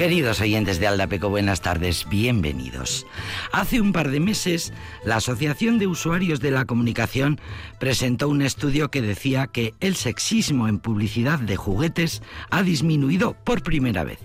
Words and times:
Queridos 0.00 0.40
oyentes 0.40 0.80
de 0.80 0.86
Aldapeco, 0.86 1.28
buenas 1.28 1.60
tardes, 1.60 2.08
bienvenidos. 2.08 3.04
Hace 3.52 3.80
un 3.80 3.92
par 3.92 4.10
de 4.10 4.20
meses, 4.20 4.72
la 5.04 5.16
Asociación 5.16 5.78
de 5.78 5.88
Usuarios 5.88 6.38
de 6.38 6.52
la 6.52 6.66
Comunicación 6.66 7.40
presentó 7.80 8.28
un 8.28 8.42
estudio 8.42 8.92
que 8.92 9.02
decía 9.02 9.48
que 9.48 9.74
el 9.80 9.96
sexismo 9.96 10.68
en 10.68 10.78
publicidad 10.78 11.40
de 11.40 11.56
juguetes 11.56 12.22
ha 12.50 12.62
disminuido 12.62 13.34
por 13.42 13.62
primera 13.64 14.04
vez. 14.04 14.20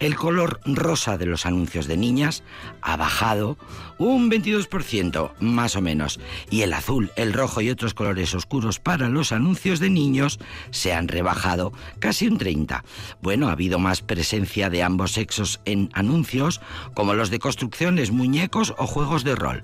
El 0.00 0.16
color 0.16 0.60
rosa 0.64 1.16
de 1.16 1.26
los 1.26 1.46
anuncios 1.46 1.86
de 1.86 1.96
niñas 1.96 2.42
ha 2.82 2.96
bajado 2.96 3.56
un 3.98 4.28
22% 4.28 5.32
más 5.38 5.76
o 5.76 5.80
menos 5.80 6.18
y 6.50 6.62
el 6.62 6.72
azul, 6.72 7.12
el 7.14 7.32
rojo 7.32 7.60
y 7.60 7.70
otros 7.70 7.94
colores 7.94 8.34
oscuros 8.34 8.80
para 8.80 9.08
los 9.08 9.30
anuncios 9.30 9.78
de 9.78 9.90
niños 9.90 10.40
se 10.72 10.92
han 10.92 11.06
rebajado 11.06 11.72
casi 12.00 12.26
un 12.26 12.38
30%. 12.38 12.82
Bueno, 13.22 13.48
ha 13.48 13.52
habido 13.52 13.78
más 13.78 14.02
presencia 14.02 14.68
de 14.68 14.82
ambos 14.82 15.12
sexos 15.12 15.60
en 15.64 15.90
anuncios 15.92 16.60
como 16.94 17.14
los 17.14 17.30
de 17.30 17.38
construcciones, 17.38 18.10
muñecos 18.10 18.63
o 18.78 18.86
juegos 18.86 19.24
de 19.24 19.34
rol. 19.34 19.62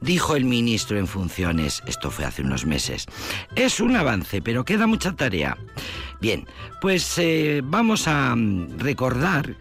Dijo 0.00 0.36
el 0.36 0.44
ministro 0.44 0.98
en 0.98 1.06
funciones, 1.06 1.82
esto 1.86 2.10
fue 2.10 2.24
hace 2.24 2.42
unos 2.42 2.64
meses, 2.66 3.06
es 3.54 3.80
un 3.80 3.96
avance, 3.96 4.42
pero 4.42 4.64
queda 4.64 4.86
mucha 4.86 5.12
tarea. 5.12 5.56
Bien, 6.20 6.46
pues 6.80 7.18
eh, 7.18 7.60
vamos 7.64 8.08
a 8.08 8.34
mm, 8.34 8.78
recordar 8.78 9.56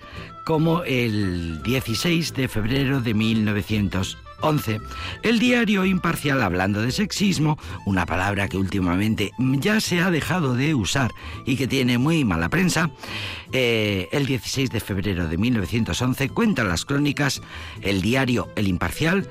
cómo 0.46 0.84
el 0.84 1.62
16 1.63 2.34
de 2.34 2.47
febrero 2.47 3.02
de 3.02 3.13
1900 3.13 4.18
11. 4.41 4.81
El 5.23 5.39
diario 5.39 5.85
imparcial 5.85 6.41
hablando 6.41 6.81
de 6.81 6.91
sexismo, 6.91 7.57
una 7.85 8.05
palabra 8.05 8.47
que 8.47 8.57
últimamente 8.57 9.31
ya 9.38 9.79
se 9.79 10.01
ha 10.01 10.11
dejado 10.11 10.55
de 10.55 10.75
usar 10.75 11.11
y 11.45 11.55
que 11.55 11.67
tiene 11.67 11.97
muy 11.97 12.23
mala 12.25 12.50
prensa, 12.50 12.91
eh, 13.51 14.07
el 14.11 14.25
16 14.25 14.69
de 14.69 14.79
febrero 14.79 15.27
de 15.27 15.38
1911 15.38 16.29
cuenta 16.29 16.63
las 16.63 16.85
crónicas, 16.85 17.41
el 17.81 18.01
diario 18.01 18.50
El 18.55 18.67
Imparcial 18.67 19.27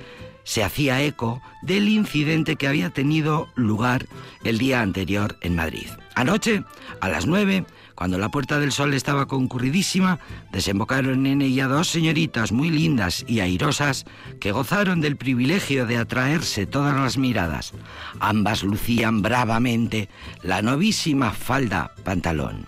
se 0.49 0.65
hacía 0.65 1.03
eco 1.03 1.43
del 1.61 1.91
incidente 1.91 2.57
que 2.57 2.67
había 2.69 2.89
tenido 2.89 3.49
lugar 3.55 4.07
el 4.45 4.57
día 4.57 4.81
anterior 4.81 5.37
en 5.43 5.55
Madrid. 5.55 5.89
Anoche, 6.15 6.65
a 7.03 7.09
las 7.09 7.27
9, 7.27 7.67
cuando 7.95 8.17
la 8.17 8.31
Puerta 8.31 8.59
del 8.59 8.73
Sol 8.73 8.95
estaba 8.95 9.27
concurridísima, 9.27 10.21
desembocaron 10.53 11.27
en 11.27 11.43
ella 11.43 11.67
dos 11.67 11.89
señoritas 11.89 12.53
muy 12.53 12.71
lindas 12.71 13.25
y 13.27 13.41
airosas 13.41 14.05
que 14.41 14.53
gozaron 14.53 15.01
del 15.01 15.17
privilegio 15.17 15.87
de 15.87 15.97
atraerse 15.97 16.67
todas 16.67 16.95
las 16.95 17.19
miradas. 17.19 17.73
Ambas 18.21 18.63
lucían 18.63 19.23
bravamente 19.23 20.09
la 20.43 20.63
novísima 20.63 21.33
falda 21.33 21.93
pantalón. 22.05 22.67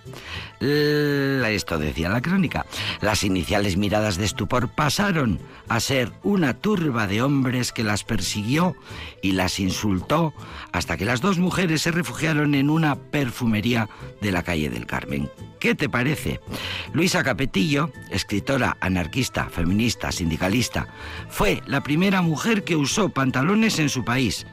Esto 0.61 1.79
decía 1.79 2.11
la 2.11 2.21
crónica. 2.21 2.67
Las 3.01 3.25
iniciales 3.25 3.79
miradas 3.79 4.19
de 4.19 4.27
estupor 4.27 4.69
pasaron 4.69 5.41
a 5.69 5.81
ser 5.81 6.13
una 6.23 6.55
turba 6.55 7.07
de 7.07 7.23
hombres 7.23 7.73
que 7.73 7.83
las 7.83 8.05
persiguió 8.05 8.77
y 9.23 9.33
las 9.33 9.59
insultó 9.59 10.35
hasta 10.73 10.99
que 10.99 11.07
las 11.07 11.23
dos 11.23 11.39
mujeres 11.39 11.83
se 11.83 11.93
refugiaron 11.93 12.55
en 12.55 12.69
una 12.69 12.97
perfumería 12.97 13.89
de 14.21 14.33
la 14.33 14.43
calle 14.43 14.69
del 14.69 14.87
Carmen. 14.87 15.31
¿Qué 15.59 15.75
te 15.75 15.89
parece? 15.89 16.41
Luisa 16.93 17.23
Escritora 18.11 18.77
anarquista, 18.81 19.49
feminista, 19.49 20.11
sindicalista, 20.11 20.89
fue 21.29 21.63
la 21.67 21.83
primera 21.83 22.21
mujer 22.21 22.65
que 22.65 22.75
usó 22.75 23.11
pantalones 23.11 23.79
en 23.79 23.89
su 23.89 24.05
país. 24.05 24.45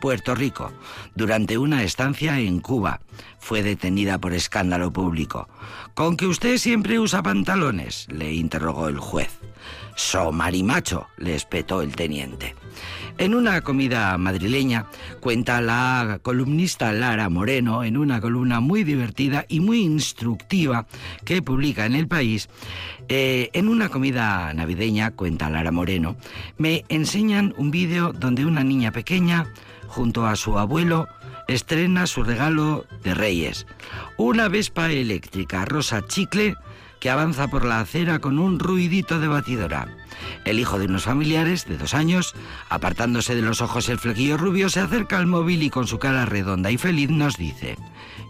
Puerto 0.00 0.34
Rico, 0.34 0.70
durante 1.14 1.56
una 1.56 1.82
estancia 1.82 2.38
en 2.38 2.60
Cuba. 2.60 3.00
Fue 3.38 3.62
detenida 3.62 4.18
por 4.18 4.34
escándalo 4.34 4.92
público. 4.92 5.48
¿Con 5.94 6.16
que 6.16 6.26
usted 6.26 6.58
siempre 6.58 6.98
usa 6.98 7.22
pantalones? 7.22 8.06
le 8.10 8.34
interrogó 8.34 8.88
el 8.88 8.98
juez. 8.98 9.30
So 9.96 10.32
marimacho, 10.32 11.08
le 11.18 11.34
espetó 11.34 11.82
el 11.82 11.94
teniente. 11.94 12.54
En 13.18 13.34
una 13.34 13.60
comida 13.60 14.16
madrileña, 14.16 14.86
cuenta 15.20 15.60
la 15.60 16.18
columnista 16.22 16.92
Lara 16.92 17.28
Moreno, 17.28 17.84
en 17.84 17.96
una 17.96 18.20
columna 18.20 18.60
muy 18.60 18.84
divertida 18.84 19.44
y 19.48 19.60
muy 19.60 19.80
instructiva 19.80 20.86
que 21.24 21.42
publica 21.42 21.84
en 21.84 21.94
El 21.94 22.08
País, 22.08 22.48
eh, 23.08 23.50
en 23.52 23.68
una 23.68 23.90
comida 23.90 24.52
navideña, 24.54 25.10
cuenta 25.10 25.50
Lara 25.50 25.70
Moreno, 25.70 26.16
me 26.56 26.84
enseñan 26.88 27.54
un 27.58 27.70
vídeo 27.70 28.12
donde 28.12 28.46
una 28.46 28.64
niña 28.64 28.92
pequeña 28.92 29.46
junto 29.92 30.26
a 30.26 30.36
su 30.36 30.58
abuelo, 30.58 31.06
estrena 31.48 32.06
su 32.06 32.22
regalo 32.22 32.86
de 33.04 33.14
Reyes. 33.14 33.66
Una 34.16 34.48
Vespa 34.48 34.90
eléctrica 34.90 35.66
rosa 35.66 36.06
chicle 36.06 36.56
que 37.02 37.10
avanza 37.10 37.48
por 37.48 37.64
la 37.64 37.80
acera 37.80 38.20
con 38.20 38.38
un 38.38 38.60
ruidito 38.60 39.18
de 39.18 39.26
batidora. 39.26 39.88
El 40.44 40.60
hijo 40.60 40.78
de 40.78 40.86
unos 40.86 41.02
familiares 41.02 41.66
de 41.66 41.76
dos 41.76 41.94
años, 41.94 42.32
apartándose 42.68 43.34
de 43.34 43.42
los 43.42 43.60
ojos 43.60 43.88
el 43.88 43.98
flequillo 43.98 44.36
rubio, 44.36 44.70
se 44.70 44.78
acerca 44.78 45.18
al 45.18 45.26
móvil 45.26 45.64
y 45.64 45.70
con 45.70 45.88
su 45.88 45.98
cara 45.98 46.26
redonda 46.26 46.70
y 46.70 46.78
feliz 46.78 47.10
nos 47.10 47.36
dice, 47.36 47.76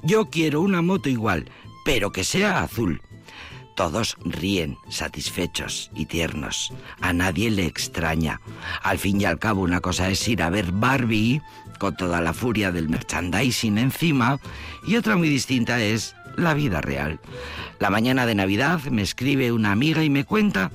yo 0.03 0.31
quiero 0.31 0.62
una 0.62 0.81
moto 0.81 1.10
igual, 1.10 1.50
pero 1.84 2.12
que 2.12 2.25
sea 2.25 2.62
azul. 2.62 3.03
Todos 3.77 4.16
ríen, 4.25 4.78
satisfechos 4.89 5.91
y 5.94 6.06
tiernos. 6.06 6.72
A 7.03 7.12
nadie 7.12 7.50
le 7.50 7.66
extraña. 7.66 8.41
Al 8.83 8.98
fin 8.98 9.21
y 9.21 9.27
al 9.27 9.39
cabo, 9.39 9.60
una 9.60 9.80
cosa 9.80 10.09
es 10.09 10.27
ir 10.28 10.42
a 10.42 10.48
ver 10.48 10.72
Barbie 10.72 11.42
con 11.78 11.95
toda 11.95 12.22
la 12.22 12.33
furia 12.33 12.72
del 12.72 12.89
merchandising 12.89 13.77
encima 13.77 14.39
y 14.86 14.97
otra 14.97 15.16
muy 15.16 15.28
distinta 15.28 15.83
es 15.83 16.15
la 16.37 16.55
vida 16.55 16.81
real. 16.81 17.21
La 17.79 17.91
mañana 17.91 18.27
de 18.27 18.34
Navidad 18.34 18.81
me 18.84 19.03
escribe 19.03 19.53
una 19.53 19.73
amiga 19.73 20.05
y 20.05 20.11
me 20.11 20.25
cuenta 20.25 20.71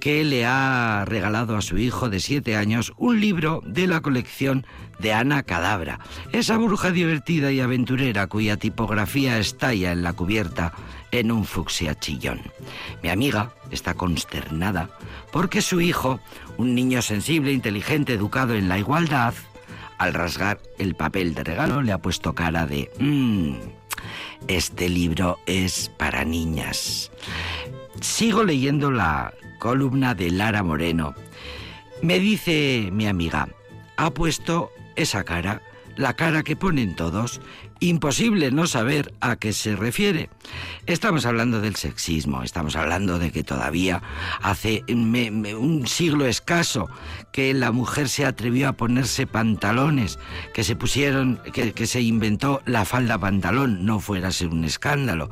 que 0.00 0.24
le 0.24 0.46
ha 0.46 1.04
regalado 1.06 1.56
a 1.56 1.62
su 1.62 1.78
hijo 1.78 2.08
de 2.08 2.20
siete 2.20 2.56
años 2.56 2.92
un 2.96 3.20
libro 3.20 3.62
de 3.66 3.86
la 3.86 4.00
colección 4.00 4.66
de 4.98 5.12
Ana 5.12 5.42
Cadabra, 5.42 6.00
esa 6.32 6.56
bruja 6.56 6.90
divertida 6.90 7.52
y 7.52 7.60
aventurera 7.60 8.26
cuya 8.26 8.56
tipografía 8.56 9.38
estalla 9.38 9.92
en 9.92 10.02
la 10.02 10.14
cubierta 10.14 10.72
en 11.10 11.30
un 11.30 11.44
fucsia 11.44 11.98
chillón. 11.98 12.40
Mi 13.02 13.10
amiga 13.10 13.52
está 13.70 13.94
consternada 13.94 14.90
porque 15.32 15.62
su 15.62 15.80
hijo, 15.80 16.20
un 16.56 16.74
niño 16.74 17.02
sensible, 17.02 17.52
inteligente, 17.52 18.14
educado 18.14 18.54
en 18.54 18.68
la 18.68 18.78
igualdad, 18.78 19.34
al 19.98 20.14
rasgar 20.14 20.60
el 20.78 20.94
papel 20.94 21.34
de 21.34 21.44
regalo 21.44 21.82
le 21.82 21.92
ha 21.92 21.98
puesto 21.98 22.34
cara 22.34 22.66
de... 22.66 22.90
Mmm, 22.98 23.79
este 24.48 24.88
libro 24.88 25.38
es 25.46 25.90
para 25.96 26.24
niñas. 26.24 27.10
Sigo 28.00 28.44
leyendo 28.44 28.90
la 28.90 29.34
columna 29.58 30.14
de 30.14 30.30
Lara 30.30 30.62
Moreno. 30.62 31.14
Me 32.02 32.18
dice 32.18 32.88
mi 32.92 33.06
amiga, 33.06 33.48
ha 33.96 34.10
puesto 34.10 34.72
esa 34.96 35.24
cara, 35.24 35.62
la 35.96 36.14
cara 36.14 36.42
que 36.42 36.56
ponen 36.56 36.96
todos, 36.96 37.40
imposible 37.80 38.50
no 38.50 38.66
saber 38.66 39.14
a 39.20 39.36
qué 39.36 39.52
se 39.52 39.74
refiere. 39.74 40.28
Estamos 40.86 41.24
hablando 41.24 41.60
del 41.60 41.76
sexismo, 41.76 42.42
estamos 42.42 42.76
hablando 42.76 43.18
de 43.18 43.32
que 43.32 43.42
todavía 43.42 44.02
hace 44.42 44.84
un 44.88 45.84
siglo 45.86 46.26
escaso 46.26 46.88
que 47.32 47.54
la 47.54 47.72
mujer 47.72 48.08
se 48.08 48.26
atrevió 48.26 48.68
a 48.68 48.72
ponerse 48.72 49.26
pantalones, 49.26 50.18
que 50.52 50.64
se 50.64 50.76
pusieron, 50.76 51.40
que, 51.52 51.86
se 51.86 52.00
inventó 52.00 52.60
la 52.66 52.84
falda 52.84 53.18
pantalón, 53.18 53.86
no 53.86 54.00
fuera 54.00 54.28
a 54.28 54.32
ser 54.32 54.48
un 54.48 54.64
escándalo, 54.64 55.30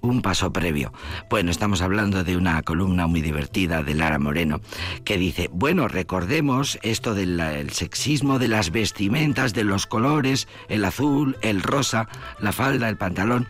un 0.00 0.22
paso 0.22 0.52
previo. 0.52 0.92
Bueno, 1.28 1.50
estamos 1.50 1.82
hablando 1.82 2.24
de 2.24 2.36
una 2.36 2.62
columna 2.62 3.06
muy 3.06 3.20
divertida 3.20 3.82
de 3.82 3.94
Lara 3.94 4.18
Moreno 4.18 4.60
que 5.04 5.18
dice, 5.18 5.50
bueno, 5.52 5.88
recordemos 5.88 6.78
esto 6.82 7.14
del 7.14 7.70
sexismo 7.72 8.38
de 8.38 8.48
las 8.48 8.70
vestimentas, 8.70 9.52
de 9.52 9.64
los 9.64 9.86
colores, 9.86 10.48
el 10.68 10.84
azul, 10.84 11.36
el 11.42 11.62
rosa, 11.62 11.89
la 12.38 12.52
falda, 12.52 12.88
el 12.88 12.96
pantalón. 12.96 13.46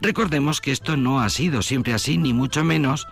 Recordemos 0.00 0.60
que 0.60 0.72
esto 0.72 0.96
no 0.96 1.20
ha 1.20 1.28
sido 1.28 1.62
siempre 1.62 1.94
así, 1.94 2.18
ni 2.18 2.32
mucho 2.32 2.64
menos, 2.64 3.06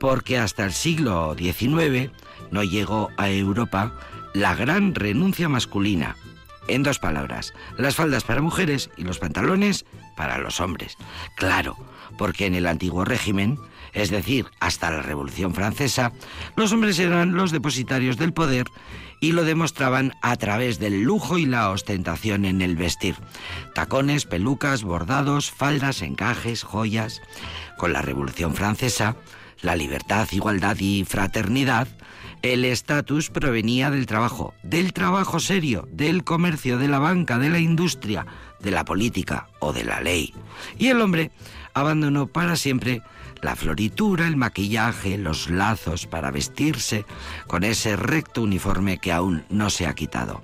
porque 0.00 0.38
hasta 0.38 0.64
el 0.64 0.72
siglo 0.72 1.34
XIX 1.38 2.10
no 2.50 2.62
llegó 2.62 3.10
a 3.16 3.30
Europa 3.30 3.92
la 4.32 4.54
gran 4.54 4.94
renuncia 4.94 5.48
masculina. 5.48 6.16
En 6.66 6.82
dos 6.82 6.98
palabras, 6.98 7.52
las 7.76 7.94
faldas 7.94 8.24
para 8.24 8.40
mujeres 8.40 8.90
y 8.96 9.04
los 9.04 9.18
pantalones 9.18 9.84
para 10.16 10.38
los 10.38 10.60
hombres. 10.60 10.96
Claro, 11.36 11.76
porque 12.16 12.46
en 12.46 12.54
el 12.54 12.66
antiguo 12.66 13.04
régimen, 13.04 13.58
es 13.94 14.10
decir, 14.10 14.46
hasta 14.60 14.90
la 14.90 15.02
Revolución 15.02 15.54
Francesa, 15.54 16.12
los 16.56 16.72
hombres 16.72 16.98
eran 16.98 17.34
los 17.34 17.52
depositarios 17.52 18.16
del 18.16 18.32
poder 18.32 18.66
y 19.20 19.32
lo 19.32 19.44
demostraban 19.44 20.12
a 20.20 20.36
través 20.36 20.78
del 20.78 21.02
lujo 21.02 21.38
y 21.38 21.46
la 21.46 21.70
ostentación 21.70 22.44
en 22.44 22.60
el 22.60 22.76
vestir. 22.76 23.16
Tacones, 23.74 24.26
pelucas, 24.26 24.82
bordados, 24.82 25.50
faldas, 25.50 26.02
encajes, 26.02 26.62
joyas. 26.62 27.22
Con 27.78 27.92
la 27.92 28.02
Revolución 28.02 28.54
Francesa, 28.54 29.16
la 29.62 29.76
libertad, 29.76 30.28
igualdad 30.32 30.76
y 30.78 31.04
fraternidad, 31.04 31.88
el 32.42 32.66
estatus 32.66 33.30
provenía 33.30 33.90
del 33.90 34.04
trabajo, 34.04 34.52
del 34.62 34.92
trabajo 34.92 35.40
serio, 35.40 35.88
del 35.90 36.24
comercio, 36.24 36.76
de 36.76 36.88
la 36.88 36.98
banca, 36.98 37.38
de 37.38 37.48
la 37.48 37.58
industria, 37.58 38.26
de 38.60 38.70
la 38.70 38.84
política 38.84 39.48
o 39.60 39.72
de 39.72 39.84
la 39.84 40.02
ley. 40.02 40.34
Y 40.78 40.88
el 40.88 41.00
hombre 41.00 41.30
abandonó 41.72 42.26
para 42.26 42.56
siempre 42.56 43.00
La 43.44 43.56
floritura, 43.56 44.26
el 44.26 44.36
maquillaje, 44.36 45.18
los 45.18 45.50
lazos 45.50 46.06
para 46.06 46.30
vestirse 46.30 47.04
con 47.46 47.62
ese 47.62 47.94
recto 47.94 48.40
uniforme 48.40 48.96
que 48.96 49.12
aún 49.12 49.44
no 49.50 49.68
se 49.68 49.86
ha 49.86 49.92
quitado. 49.92 50.42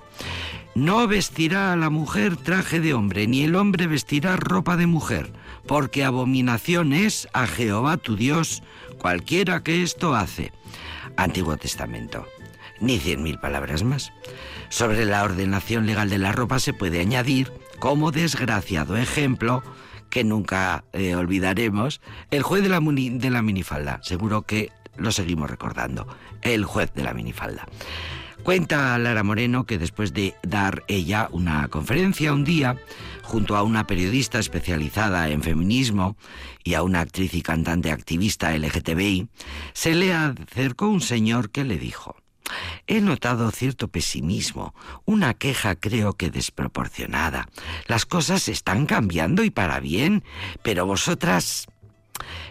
No 0.75 1.09
vestirá 1.09 1.73
a 1.73 1.77
la 1.77 1.89
mujer 1.89 2.37
traje 2.37 2.79
de 2.79 2.93
hombre, 2.93 3.27
ni 3.27 3.45
el 3.45 3.57
hombre 3.57 3.87
vestirá 3.87 4.37
ropa 4.37 4.77
de 4.77 4.87
mujer, 4.87 5.33
porque 5.67 6.05
abominación 6.05 6.93
es 6.93 7.27
a 7.33 7.47
Jehová 7.47 7.97
tu 7.97 8.17
Dios 8.17 8.63
cualquiera 8.99 9.63
que 9.63 9.83
esto 9.83 10.15
hace. 10.15 10.53
Antiguo 11.17 11.57
Testamento. 11.57 12.27
Ni 12.81 12.99
cien 12.99 13.23
mil 13.23 13.39
palabras 13.39 13.83
más. 13.83 14.13
Sobre 14.69 15.07
la 15.07 15.25
ordenación 15.25 15.87
legal 15.87 16.11
de 16.11 16.19
la 16.19 16.33
ropa 16.33 16.59
se 16.59 16.75
puede 16.75 17.01
añadir, 17.01 17.51
como 17.79 18.11
desgraciado 18.11 18.99
ejemplo, 18.99 19.63
que 20.11 20.25
nunca 20.25 20.85
eh, 20.93 21.15
olvidaremos, 21.15 22.01
el 22.31 22.43
juez 22.43 22.63
de 22.63 22.69
la, 22.69 22.81
de 22.81 23.31
la 23.31 23.43
minifalda. 23.43 24.01
Seguro 24.03 24.43
que 24.43 24.71
lo 24.97 25.13
seguimos 25.13 25.49
recordando. 25.49 26.07
El 26.43 26.65
juez 26.65 26.93
de 26.95 27.05
la 27.05 27.15
minifalda. 27.15 27.67
Cuenta 28.43 28.99
Lara 28.99 29.23
Moreno 29.23 29.65
que 29.65 29.79
después 29.79 30.15
de 30.15 30.35
dar 30.43 30.83
ella 30.89 31.29
una 31.31 31.69
conferencia 31.69 32.33
un 32.33 32.45
día, 32.45 32.77
junto 33.23 33.57
a 33.57 33.63
una 33.63 33.87
periodista 33.87 34.39
especializada 34.39 35.29
en 35.29 35.43
feminismo 35.43 36.17
y 36.65 36.75
a 36.75 36.83
una 36.83 37.01
actriz 37.01 37.35
y 37.35 37.43
cantante 37.43 37.91
activista 37.91 38.57
LGTBI, 38.57 39.29
se 39.75 39.95
le 39.95 40.15
acercó 40.15 40.89
un 40.89 41.03
señor 41.03 41.51
que 41.51 41.65
le 41.65 41.79
dijo, 41.79 42.17
He 42.87 43.01
notado 43.01 43.51
cierto 43.51 43.89
pesimismo, 43.89 44.75
una 45.05 45.35
queja 45.35 45.75
creo 45.77 46.15
que 46.15 46.31
desproporcionada. 46.31 47.49
Las 47.87 48.07
cosas 48.07 48.49
están 48.49 48.87
cambiando 48.87 49.45
y 49.45 49.51
para 49.51 49.81
bien, 49.81 50.25
pero 50.63 50.87
vosotras... 50.87 51.67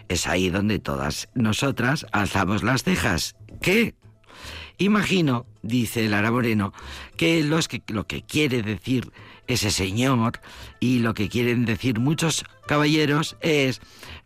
Es 0.08 0.26
ahí 0.26 0.50
donde 0.50 0.80
todas 0.80 1.28
nosotras 1.34 2.04
alzamos 2.10 2.64
las 2.64 2.82
cejas. 2.82 3.36
¿Qué? 3.62 3.94
Imagino, 4.78 5.46
dice 5.62 6.08
Lara 6.08 6.32
Moreno, 6.32 6.72
que, 7.16 7.46
que 7.68 7.92
lo 7.92 8.06
que 8.06 8.22
quiere 8.22 8.62
decir 8.62 9.12
ese 9.46 9.70
señor 9.70 10.40
y 10.80 11.00
lo 11.00 11.12
que 11.12 11.28
quieren 11.28 11.64
decir 11.64 11.98
muchos 11.98 12.44
caballeros 12.66 13.36
es, 13.40 13.80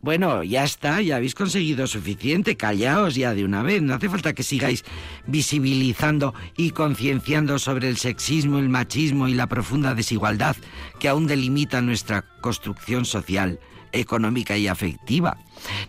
bueno, 0.05 0.43
ya 0.45 0.65
está, 0.65 1.01
ya 1.01 1.17
habéis 1.17 1.35
conseguido 1.35 1.87
suficiente, 1.87 2.59
callaos 2.59 3.15
ya 3.15 3.33
de 3.33 3.43
una 3.43 3.63
vez, 3.63 3.81
no 3.81 3.95
hace 3.95 4.11
falta 4.11 4.35
que 4.35 4.43
sigáis 4.43 4.85
visibilizando 5.27 6.35
y 6.59 6.73
concienciando 6.73 7.59
sobre 7.59 7.89
el 7.89 7.97
sexismo, 7.97 8.59
el 8.59 8.69
machismo 8.69 9.29
y 9.29 9.35
la 9.35 9.47
profunda 9.47 9.95
desigualdad 9.95 10.57
que 11.01 11.09
aún 11.09 11.27
delimita 11.27 11.81
nuestra 11.81 12.21
construcción 12.43 13.07
social 13.07 13.59
económica 13.93 14.59
y 14.59 14.69
afectiva. 14.69 15.39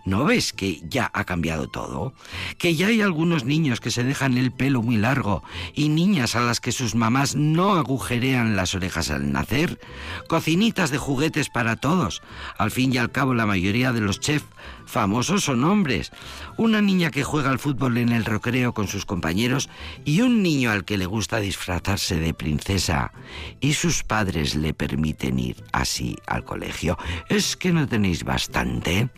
¿No 0.05 0.25
ves 0.25 0.53
que 0.53 0.81
ya 0.87 1.09
ha 1.13 1.23
cambiado 1.23 1.67
todo? 1.67 2.13
Que 2.57 2.75
ya 2.75 2.87
hay 2.87 3.01
algunos 3.01 3.45
niños 3.45 3.79
que 3.79 3.91
se 3.91 4.03
dejan 4.03 4.37
el 4.37 4.51
pelo 4.51 4.81
muy 4.81 4.97
largo 4.97 5.43
y 5.73 5.89
niñas 5.89 6.35
a 6.35 6.41
las 6.41 6.59
que 6.59 6.71
sus 6.71 6.95
mamás 6.95 7.35
no 7.35 7.73
agujerean 7.73 8.55
las 8.55 8.75
orejas 8.75 9.09
al 9.09 9.31
nacer. 9.31 9.79
Cocinitas 10.27 10.91
de 10.91 10.97
juguetes 10.97 11.49
para 11.49 11.75
todos. 11.75 12.21
Al 12.57 12.71
fin 12.71 12.93
y 12.93 12.97
al 12.97 13.11
cabo 13.11 13.33
la 13.33 13.45
mayoría 13.45 13.91
de 13.91 14.01
los 14.01 14.19
chefs 14.19 14.45
famosos 14.85 15.43
son 15.43 15.63
hombres. 15.63 16.11
Una 16.57 16.81
niña 16.81 17.11
que 17.11 17.23
juega 17.23 17.49
al 17.49 17.59
fútbol 17.59 17.97
en 17.97 18.09
el 18.09 18.25
recreo 18.25 18.73
con 18.73 18.87
sus 18.87 19.05
compañeros 19.05 19.69
y 20.05 20.21
un 20.21 20.41
niño 20.41 20.71
al 20.71 20.85
que 20.85 20.97
le 20.97 21.05
gusta 21.05 21.39
disfrazarse 21.39 22.17
de 22.19 22.33
princesa 22.33 23.11
y 23.59 23.73
sus 23.73 24.03
padres 24.03 24.55
le 24.55 24.73
permiten 24.73 25.39
ir 25.39 25.63
así 25.71 26.15
al 26.27 26.43
colegio. 26.43 26.97
¿Es 27.29 27.55
que 27.55 27.71
no 27.71 27.87
tenéis 27.87 28.23
bastante? 28.23 29.09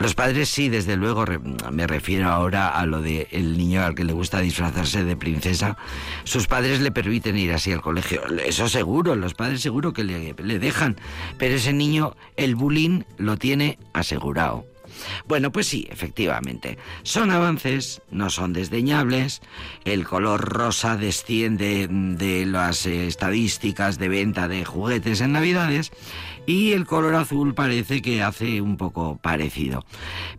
Los 0.00 0.14
padres 0.14 0.48
sí, 0.48 0.70
desde 0.70 0.96
luego, 0.96 1.26
me 1.70 1.86
refiero 1.86 2.30
ahora 2.30 2.68
a 2.68 2.86
lo 2.86 3.02
de 3.02 3.28
el 3.32 3.58
niño 3.58 3.82
al 3.84 3.94
que 3.94 4.04
le 4.04 4.14
gusta 4.14 4.40
disfrazarse 4.40 5.04
de 5.04 5.14
princesa. 5.14 5.76
Sus 6.24 6.46
padres 6.46 6.80
le 6.80 6.90
permiten 6.90 7.36
ir 7.36 7.52
así 7.52 7.70
al 7.70 7.82
colegio. 7.82 8.22
Eso 8.42 8.66
seguro, 8.70 9.14
los 9.14 9.34
padres 9.34 9.60
seguro 9.60 9.92
que 9.92 10.02
le, 10.02 10.34
le 10.42 10.58
dejan. 10.58 10.96
Pero 11.36 11.56
ese 11.56 11.74
niño, 11.74 12.16
el 12.36 12.54
bullying 12.54 13.02
lo 13.18 13.36
tiene 13.36 13.78
asegurado. 13.92 14.64
Bueno, 15.26 15.52
pues 15.52 15.66
sí, 15.66 15.86
efectivamente. 15.90 16.78
Son 17.02 17.30
avances, 17.30 18.02
no 18.10 18.30
son 18.30 18.52
desdeñables. 18.52 19.40
El 19.84 20.06
color 20.06 20.40
rosa 20.40 20.96
desciende 20.96 21.88
de 21.90 22.46
las 22.46 22.86
estadísticas 22.86 23.98
de 23.98 24.08
venta 24.08 24.48
de 24.48 24.64
juguetes 24.64 25.20
en 25.20 25.32
Navidades 25.32 25.92
y 26.46 26.72
el 26.72 26.86
color 26.86 27.14
azul 27.14 27.54
parece 27.54 28.02
que 28.02 28.22
hace 28.22 28.60
un 28.60 28.76
poco 28.76 29.18
parecido. 29.22 29.84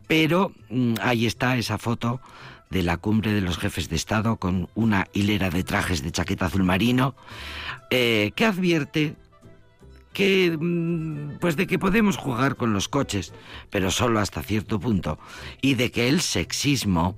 Pero 0.07 0.51
mm, 0.69 0.95
ahí 1.01 1.25
está 1.25 1.57
esa 1.57 1.77
foto 1.77 2.21
de 2.69 2.83
la 2.83 2.97
cumbre 2.97 3.33
de 3.33 3.41
los 3.41 3.57
jefes 3.57 3.89
de 3.89 3.97
Estado 3.97 4.37
con 4.37 4.69
una 4.75 5.07
hilera 5.13 5.49
de 5.49 5.63
trajes 5.63 6.03
de 6.03 6.11
chaqueta 6.11 6.45
azul 6.45 6.63
marino 6.63 7.15
eh, 7.89 8.31
que 8.35 8.45
advierte 8.45 9.15
que 10.13 10.57
mm, 10.59 11.39
pues 11.39 11.55
de 11.55 11.67
que 11.67 11.79
podemos 11.79 12.17
jugar 12.17 12.55
con 12.55 12.73
los 12.73 12.87
coches, 12.87 13.33
pero 13.69 13.91
solo 13.91 14.19
hasta 14.19 14.43
cierto 14.43 14.79
punto, 14.79 15.19
y 15.61 15.75
de 15.75 15.91
que 15.91 16.09
el 16.09 16.21
sexismo, 16.21 17.15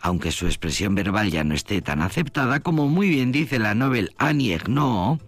aunque 0.00 0.32
su 0.32 0.46
expresión 0.46 0.94
verbal 0.94 1.30
ya 1.30 1.44
no 1.44 1.54
esté 1.54 1.80
tan 1.82 2.02
aceptada, 2.02 2.60
como 2.60 2.88
muy 2.88 3.08
bien 3.08 3.32
dice 3.32 3.58
la 3.58 3.74
Nobel 3.74 4.12
Annie 4.18 4.52
Ernaux, 4.52 5.22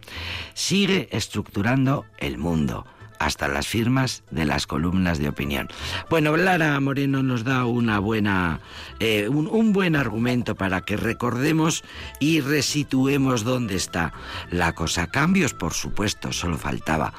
sigue 0.55 1.09
estructurando 1.11 2.05
el 2.19 2.39
mundo 2.39 2.87
hasta 3.19 3.49
las 3.49 3.67
firmas 3.67 4.23
de 4.31 4.45
las 4.45 4.67
columnas 4.67 5.19
de 5.19 5.29
opinión. 5.29 5.69
Bueno, 6.11 6.37
Lara 6.37 6.79
Moreno 6.81 7.23
nos 7.23 7.45
da 7.45 7.65
una 7.65 7.99
buena, 7.99 8.61
eh, 9.01 9.29
un, 9.29 9.73
buen 9.73 9.97
argumento 9.97 10.55
para 10.55 10.83
que 10.83 10.97
recordemos 10.97 11.85
y 12.21 12.41
resituemos 12.41 13.45
dónde 13.45 13.77
está 13.77 14.13
la 14.51 14.75
cosa. 14.75 15.07
Cambios, 15.07 15.55
por 15.55 15.75
supuesto, 15.75 16.33
solo 16.33 16.59
faltaba. 16.59 17.13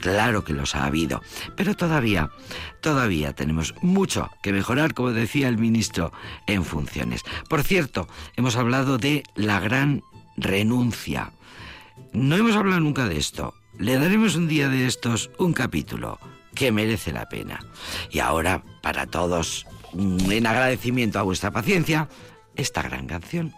Claro 0.00 0.44
que 0.44 0.52
los 0.52 0.74
ha 0.74 0.84
habido, 0.84 1.22
pero 1.56 1.74
todavía, 1.74 2.30
todavía 2.80 3.32
tenemos 3.32 3.74
mucho 3.82 4.30
que 4.42 4.52
mejorar, 4.52 4.94
como 4.94 5.12
decía 5.12 5.48
el 5.48 5.58
ministro, 5.58 6.12
en 6.46 6.64
funciones. 6.64 7.22
Por 7.48 7.62
cierto, 7.62 8.08
hemos 8.36 8.56
hablado 8.56 8.98
de 8.98 9.22
la 9.34 9.60
gran 9.60 10.02
renuncia. 10.36 11.32
No 12.12 12.36
hemos 12.36 12.56
hablado 12.56 12.80
nunca 12.80 13.08
de 13.08 13.18
esto. 13.18 13.54
Le 13.78 13.98
daremos 13.98 14.36
un 14.36 14.48
día 14.48 14.68
de 14.68 14.86
estos 14.86 15.30
un 15.38 15.52
capítulo 15.52 16.18
que 16.54 16.72
merece 16.72 17.12
la 17.12 17.28
pena. 17.28 17.60
Y 18.10 18.20
ahora, 18.20 18.62
para 18.82 19.06
todos, 19.06 19.66
en 19.92 20.46
agradecimiento 20.46 21.18
a 21.18 21.22
vuestra 21.22 21.50
paciencia, 21.50 22.08
esta 22.54 22.82
gran 22.82 23.06
canción. 23.06 23.52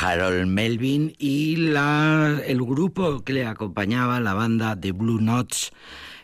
Harold 0.00 0.46
Melvin 0.46 1.14
y 1.18 1.56
la, 1.56 2.40
el 2.46 2.62
grupo 2.62 3.20
que 3.24 3.32
le 3.32 3.46
acompañaba, 3.46 4.20
la 4.20 4.34
banda 4.34 4.76
de 4.76 4.92
Blue 4.92 5.20
Notes, 5.20 5.72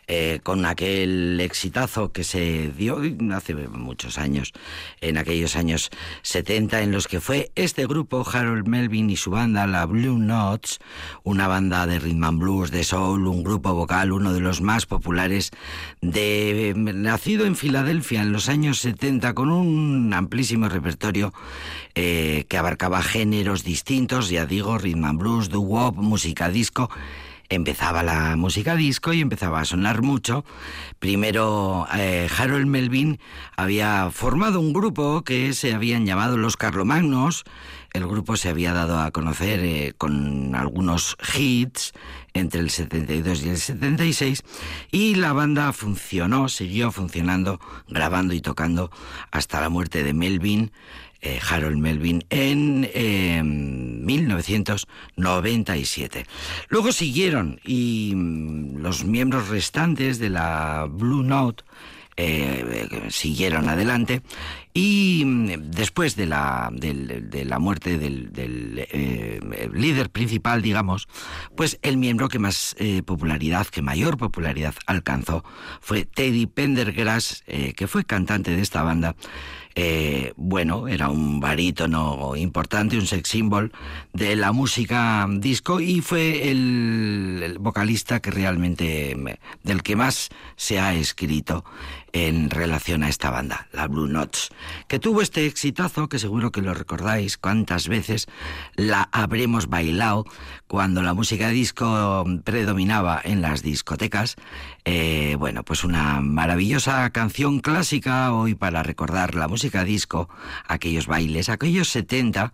eh, 0.07 0.41
con 0.43 0.67
aquel 0.67 1.41
exitazo 1.41 2.13
que 2.13 2.25
se 2.25 2.71
dio 2.71 3.01
hace 3.33 3.55
muchos 3.55 4.19
años, 4.19 4.53
en 5.01 5.17
aquellos 5.17 5.57
años 5.57 5.91
70, 6.23 6.83
en 6.83 6.93
los 6.93 7.09
que 7.09 7.21
fue 7.21 7.51
este 7.55 7.87
grupo, 7.87 8.25
Harold 8.31 8.67
Melvin 8.67 9.11
y 9.11 9.17
su 9.17 9.31
banda, 9.31 9.67
la 9.67 9.87
Blue 9.87 10.19
Notes, 10.19 10.79
una 11.23 11.49
banda 11.49 11.87
de 11.87 11.99
rhythm 11.99 12.25
and 12.25 12.39
blues, 12.39 12.71
de 12.71 12.85
soul, 12.85 13.27
un 13.27 13.43
grupo 13.43 13.75
vocal, 13.75 14.13
uno 14.13 14.33
de 14.33 14.41
los 14.41 14.61
más 14.61 14.87
populares, 14.87 15.51
de, 16.01 16.75
nacido 16.77 17.47
en 17.47 17.57
Filadelfia 17.57 18.23
en 18.23 18.33
los 18.33 18.49
años 18.49 18.81
70, 18.81 19.35
con 19.35 19.51
un 19.51 20.13
amplísimo 20.13 20.69
repertorio 20.69 21.33
eh, 21.95 22.45
que 22.49 22.59
abarcaba 22.59 23.03
géneros 23.03 23.65
distintos, 23.65 24.29
ya 24.29 24.47
digo, 24.47 24.79
rhythm 24.79 25.05
and 25.05 25.19
blues, 25.19 25.49
doo-wop, 25.49 25.97
música 25.97 26.49
disco, 26.49 26.91
empezaba 27.55 28.03
la 28.03 28.37
música 28.37 28.77
disco 28.77 29.13
y 29.13 29.21
empezaba 29.21 29.61
a 29.61 29.65
sonar 29.65 30.03
mucho. 30.03 30.45
Primero 30.99 31.87
eh, 31.95 32.29
Harold 32.37 32.67
Melvin 32.67 33.19
había 33.57 34.11
formado 34.11 34.61
un 34.61 34.73
grupo 34.73 35.23
que 35.23 35.53
se 35.53 35.75
habían 35.75 36.07
llamado 36.07 36.37
Los 36.37 36.57
Carlomagnos. 36.57 37.45
El 37.93 38.07
grupo 38.07 38.37
se 38.37 38.49
había 38.49 38.73
dado 38.73 38.99
a 38.99 39.11
conocer 39.13 39.61
eh, 39.61 39.95
con 39.97 40.55
algunos 40.55 41.17
hits 41.37 41.93
entre 42.33 42.61
el 42.61 42.71
72 42.71 43.45
y 43.45 43.49
el 43.51 43.59
76 43.59 44.43
y 44.91 45.15
la 45.15 45.33
banda 45.33 45.73
funcionó, 45.73 46.49
siguió 46.49 46.91
funcionando, 46.91 47.61
grabando 47.89 48.35
y 48.35 48.41
tocando 48.41 48.91
hasta 49.31 49.61
la 49.61 49.69
muerte 49.69 50.03
de 50.03 50.13
Melvin 50.13 50.73
eh, 51.27 51.41
Harold 51.49 51.79
Melvin 51.79 52.23
en 52.29 52.87
1997. 54.05 56.27
Luego 56.69 56.93
siguieron 56.93 57.59
y 57.65 58.13
mm, 58.15 58.83
los 58.83 59.07
miembros 59.07 59.49
restantes 59.49 60.19
de 60.19 60.29
la 60.29 60.87
Blue 60.87 61.23
Note 61.23 61.65
eh, 62.19 63.07
siguieron 63.09 63.71
adelante 63.71 64.21
y 64.75 65.23
mm, 65.25 65.71
después 65.71 66.15
de 66.15 66.27
la, 66.27 66.69
de, 66.71 67.47
la 67.47 67.59
muerte 67.59 67.97
del, 67.97 68.31
eh, 68.37 69.41
líder 69.73 70.11
principal, 70.11 70.61
digamos, 70.61 71.09
pues 71.57 71.79
el 71.81 71.97
miembro 71.97 72.29
que 72.29 72.39
más 72.39 72.77
popularidad, 73.07 73.67
que 73.69 73.81
mayor 73.81 74.19
popularidad 74.19 74.75
alcanzó 74.85 75.43
fue 75.81 76.05
Teddy 76.05 76.45
Pendergrass, 76.45 77.45
que 77.47 77.87
fue 77.87 78.05
cantante 78.05 78.55
de 78.55 78.61
esta 78.61 78.83
banda 78.83 79.17
eh, 79.77 80.33
bueno, 80.37 80.87
era 80.87 81.09
un 81.09 81.41
barítono 81.41 82.37
importante, 82.37 82.97
un 82.97 83.07
sex 83.07 83.29
symbol 83.29 83.73
de 84.13 84.37
la 84.37 84.53
música 84.53 85.27
disco 85.29 85.81
y 85.81 86.01
fue 86.01 86.51
el, 86.51 87.57
vocalista 87.59 88.21
que 88.21 88.31
realmente, 88.31 89.17
del 89.63 89.83
que 89.83 89.97
más 89.97 90.29
se 90.57 90.79
ha 90.79 90.95
escrito 90.95 91.65
en 92.15 92.49
relación 92.49 93.03
a 93.03 93.09
esta 93.09 93.29
banda, 93.29 93.67
la 93.73 93.89
Blue 93.89 94.07
Notes, 94.07 94.51
que 94.87 95.01
tuvo 95.01 95.21
este 95.21 95.47
exitazo, 95.47 96.09
que 96.09 96.21
seguro 96.21 96.53
que 96.53 96.63
lo 96.63 96.73
recordáis, 96.73 97.37
cuántas 97.37 97.89
veces 97.89 98.29
la 98.77 99.09
habremos 99.11 99.69
bailado 99.69 100.25
cuando 100.69 101.03
la 101.03 101.13
música 101.13 101.49
disco 101.49 102.25
predominaba 102.45 103.21
en 103.23 103.43
las 103.43 103.63
discotecas. 103.63 104.37
Eh, 104.85 105.35
bueno, 105.41 105.65
pues 105.65 105.83
una 105.83 106.21
maravillosa 106.21 107.11
canción 107.11 107.59
clásica 107.59 108.33
hoy 108.33 108.55
para 108.55 108.85
recordar 108.85 109.35
la 109.35 109.49
música 109.49 109.83
disco, 109.83 110.29
aquellos 110.69 111.09
bailes, 111.09 111.49
aquellos 111.49 111.89
70, 111.89 112.53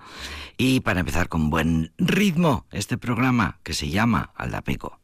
y 0.57 0.81
para 0.81 1.00
empezar 1.00 1.29
con 1.29 1.50
buen 1.50 1.93
ritmo, 1.99 2.64
este 2.71 2.97
programa 2.97 3.59
que 3.62 3.75
se 3.75 3.90
llama 3.90 4.33
Aldapeco. 4.37 4.99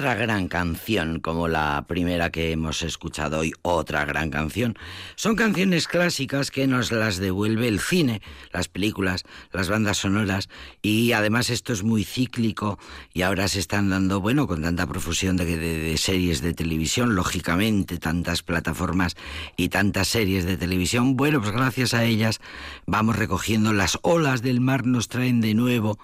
Otra 0.00 0.14
gran 0.14 0.48
canción, 0.48 1.20
como 1.20 1.46
la 1.46 1.84
primera 1.86 2.30
que 2.30 2.52
hemos 2.52 2.82
escuchado 2.82 3.40
hoy, 3.40 3.52
otra 3.60 4.06
gran 4.06 4.30
canción. 4.30 4.78
Son 5.14 5.36
canciones 5.36 5.88
clásicas 5.88 6.50
que 6.50 6.66
nos 6.66 6.90
las 6.90 7.18
devuelve 7.18 7.68
el 7.68 7.80
cine, 7.80 8.22
las 8.50 8.68
películas, 8.68 9.24
las 9.52 9.68
bandas 9.68 9.98
sonoras, 9.98 10.48
y 10.80 11.12
además 11.12 11.50
esto 11.50 11.74
es 11.74 11.82
muy 11.82 12.04
cíclico 12.04 12.78
y 13.12 13.20
ahora 13.20 13.46
se 13.46 13.58
están 13.58 13.90
dando, 13.90 14.22
bueno, 14.22 14.46
con 14.46 14.62
tanta 14.62 14.86
profusión 14.86 15.36
de, 15.36 15.94
series 15.98 16.40
de 16.40 16.54
televisión, 16.54 17.14
lógicamente, 17.14 17.98
tantas 17.98 18.42
plataformas 18.42 19.18
y 19.58 19.68
tantas 19.68 20.08
series 20.08 20.46
de 20.46 20.56
televisión, 20.56 21.14
bueno, 21.14 21.42
pues 21.42 21.52
gracias 21.52 21.92
a 21.92 22.04
ellas 22.04 22.40
vamos 22.86 23.16
recogiendo 23.16 23.74
las 23.74 23.98
olas 24.00 24.40
del 24.40 24.62
mar, 24.62 24.86
nos 24.86 25.08
traen 25.08 25.42
de 25.42 25.52
nuevo 25.52 25.98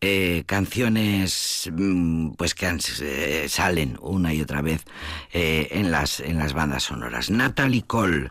eh, 0.00 0.44
canciones 0.46 1.68
mm, 1.72 2.30
pues 2.36 2.54
que 2.54 2.68
eh, 3.00 3.46
salen 3.48 3.98
una 4.00 4.32
y 4.32 4.40
otra 4.40 4.62
vez 4.62 4.84
eh, 5.32 5.68
en, 5.72 5.90
las, 5.90 6.20
en 6.20 6.38
las 6.38 6.52
bandas 6.52 6.84
sonoras. 6.84 7.30
Natalie 7.30 7.82
Cole 7.82 8.30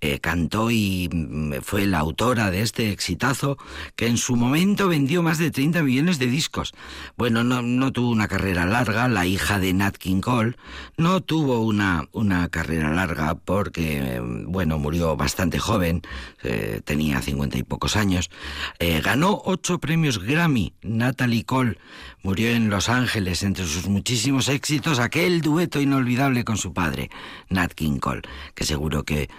eh, 0.00 0.20
cantó 0.20 0.70
y 0.70 1.08
mm, 1.12 1.54
fue 1.62 1.86
la 1.86 1.98
autora 1.98 2.50
de 2.50 2.62
este 2.62 2.90
exitazo 2.90 3.58
que 3.96 4.06
en 4.06 4.16
su 4.16 4.36
momento 4.36 4.88
vendió 4.88 5.22
más 5.22 5.38
de 5.38 5.50
30 5.50 5.82
millones 5.82 6.18
de 6.18 6.26
discos. 6.26 6.72
Bueno, 7.16 7.42
no, 7.42 7.92
tuvo 7.92 8.10
una 8.10 8.28
carrera 8.28 8.64
larga, 8.64 9.08
la 9.08 9.26
hija 9.26 9.58
de 9.58 9.72
Nat 9.72 9.96
King 9.96 10.20
Cole 10.20 10.56
no 10.96 11.20
tuvo 11.20 11.60
una, 11.62 12.08
una 12.12 12.48
carrera 12.48 12.92
larga 12.92 13.34
porque, 13.34 14.20
bueno, 14.46 14.78
murió 14.78 15.16
bastante 15.16 15.58
joven, 15.58 16.02
eh, 16.42 16.80
tenía 16.84 17.20
50 17.20 17.58
y 17.58 17.62
pocos 17.62 17.96
años. 17.96 18.30
Eh, 18.78 19.00
ganó 19.00 19.42
ocho 19.44 19.78
premios 19.78 20.18
Grammy, 20.18 20.74
Natalie 20.82 21.44
Cole 21.44 21.78
murió 22.22 22.50
en 22.50 22.68
Los 22.68 22.88
Ángeles 22.88 23.42
entre 23.42 23.64
sus 23.64 23.86
muchísimos 23.86 24.48
éxitos 24.48 24.98
aquel 24.98 25.40
dueto 25.40 25.80
inolvidable 25.80 26.44
con 26.44 26.56
su 26.56 26.72
padre, 26.72 27.10
Nat 27.48 27.72
King 27.72 27.98
Cole, 27.98 28.22
que 28.54 28.64
seguro 28.64 29.04
que 29.04 29.30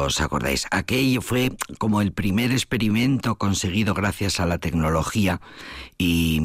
os 0.00 0.20
acordáis. 0.20 0.66
Aquello 0.70 1.22
fue 1.22 1.52
como 1.78 2.00
el 2.00 2.12
primer 2.12 2.52
experimento 2.52 3.36
conseguido 3.36 3.94
gracias 3.94 4.40
a 4.40 4.46
la 4.46 4.58
tecnología 4.58 5.40
y, 5.98 6.40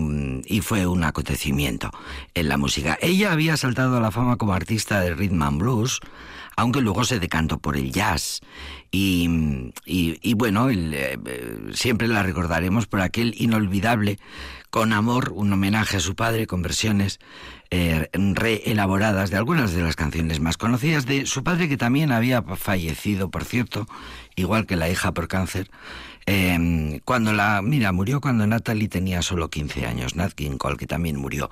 y 0.45 0.61
fue 0.61 0.87
un 0.87 1.03
acontecimiento 1.03 1.91
en 2.33 2.49
la 2.49 2.57
música. 2.57 2.97
Ella 3.01 3.31
había 3.31 3.57
saltado 3.57 3.97
a 3.97 4.01
la 4.01 4.11
fama 4.11 4.37
como 4.37 4.53
artista 4.53 4.99
de 5.01 5.13
rhythm 5.13 5.41
and 5.41 5.59
blues, 5.59 5.99
aunque 6.55 6.81
luego 6.81 7.03
se 7.03 7.19
decantó 7.19 7.59
por 7.59 7.77
el 7.77 7.91
jazz. 7.91 8.41
Y, 8.93 9.71
y, 9.85 10.33
bueno, 10.33 10.69
eh, 10.69 11.17
siempre 11.73 12.09
la 12.09 12.23
recordaremos 12.23 12.87
por 12.87 12.99
aquel 12.99 13.33
inolvidable 13.37 14.19
con 14.69 14.91
amor, 14.91 15.31
un 15.33 15.51
homenaje 15.53 15.97
a 15.97 15.99
su 16.01 16.15
padre 16.15 16.45
con 16.45 16.61
versiones 16.61 17.19
eh, 17.71 18.09
reelaboradas 18.13 19.29
de 19.29 19.37
algunas 19.37 19.71
de 19.71 19.81
las 19.81 19.95
canciones 19.95 20.41
más 20.41 20.57
conocidas 20.57 21.05
de 21.05 21.25
su 21.25 21.43
padre 21.43 21.69
que 21.69 21.77
también 21.77 22.11
había 22.11 22.41
fallecido, 22.41 23.29
por 23.31 23.45
cierto, 23.45 23.87
igual 24.35 24.65
que 24.65 24.75
la 24.75 24.89
hija 24.89 25.13
por 25.13 25.29
cáncer. 25.29 25.71
Em, 26.25 26.99
cuando 26.99 27.33
la, 27.33 27.61
mira, 27.61 27.91
murió 27.93 28.21
cuando 28.21 28.45
Natalie 28.45 28.89
tenía 28.89 29.21
solo 29.21 29.49
15 29.49 29.85
años, 29.85 30.15
Nat 30.15 30.33
King 30.33 30.57
Cole, 30.57 30.77
que 30.77 30.87
también 30.87 31.17
murió 31.17 31.49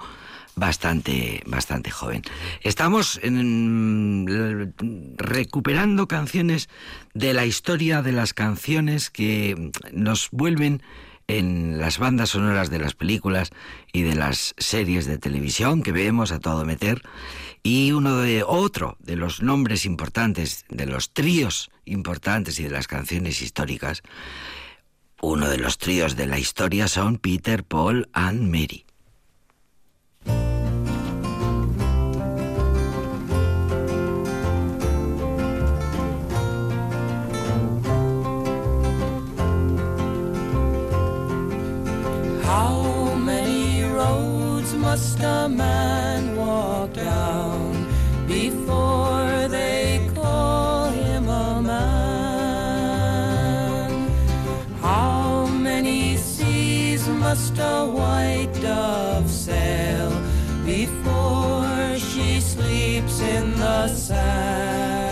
bastante, 0.60 1.41
bastante 1.45 1.89
joven. 1.89 2.22
Estamos 2.62 3.19
en, 3.24 5.15
recuperando 5.17 6.08
canciones 6.08 6.69
de 7.13 7.34
la 7.34 7.45
historia 7.45 8.02
de 8.02 8.12
las 8.12 8.34
canciones 8.34 9.10
que 9.10 9.72
nos 9.91 10.30
vuelven 10.32 10.84
en 11.28 11.80
las 11.80 12.00
bandas 12.00 12.32
sonoras 12.32 12.69
de 12.69 12.80
las 12.80 12.95
películas 12.95 13.52
y 13.93 14.02
de 14.02 14.15
las 14.15 14.56
series 14.58 15.06
de 15.06 15.17
televisión 15.17 15.84
que 15.84 15.91
vemos 15.91 16.32
a 16.32 16.39
todo 16.39 16.65
meter 16.65 17.04
y 17.62 17.91
uno 17.91 18.17
de 18.17 18.43
otro 18.43 18.98
de 19.00 19.15
los 19.15 19.41
nombres 19.41 19.86
importantes 19.86 20.65
de 20.69 20.88
los 20.88 21.13
tríos 21.13 21.69
importantes 21.86 22.60
y 22.60 22.63
de 22.63 22.72
las 22.72 22.88
canciones 22.88 23.43
históricas 23.43 24.02
uno 25.22 25.50
de 25.50 25.58
los 25.58 25.78
tríos 25.78 26.15
de 26.15 26.28
la 26.28 26.39
historia 26.39 26.88
son 26.88 27.17
Peter, 27.17 27.63
Paul 27.63 28.10
and 28.13 28.50
Mary. 28.50 28.86
Must 44.91 45.19
a 45.19 45.47
man 45.47 46.36
walk 46.36 46.91
down 46.93 47.86
before 48.28 49.47
they 49.47 50.10
call 50.15 50.89
him 50.89 51.28
a 51.28 51.62
man? 51.62 52.89
How 54.82 55.45
many 55.45 56.17
seas 56.17 57.08
must 57.08 57.56
a 57.60 57.86
white 57.86 58.52
dove 58.63 59.30
sail 59.30 60.10
before 60.65 61.95
she 62.10 62.41
sleeps 62.41 63.21
in 63.21 63.52
the 63.60 63.88
sand? 63.89 65.09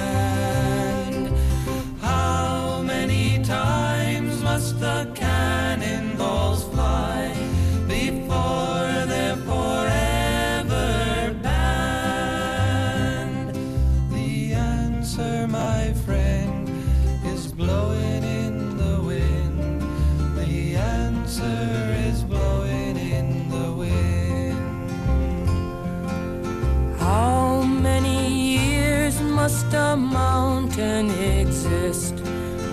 Must 29.47 29.73
a 29.73 29.95
mountain 29.95 31.09
exist 31.09 32.15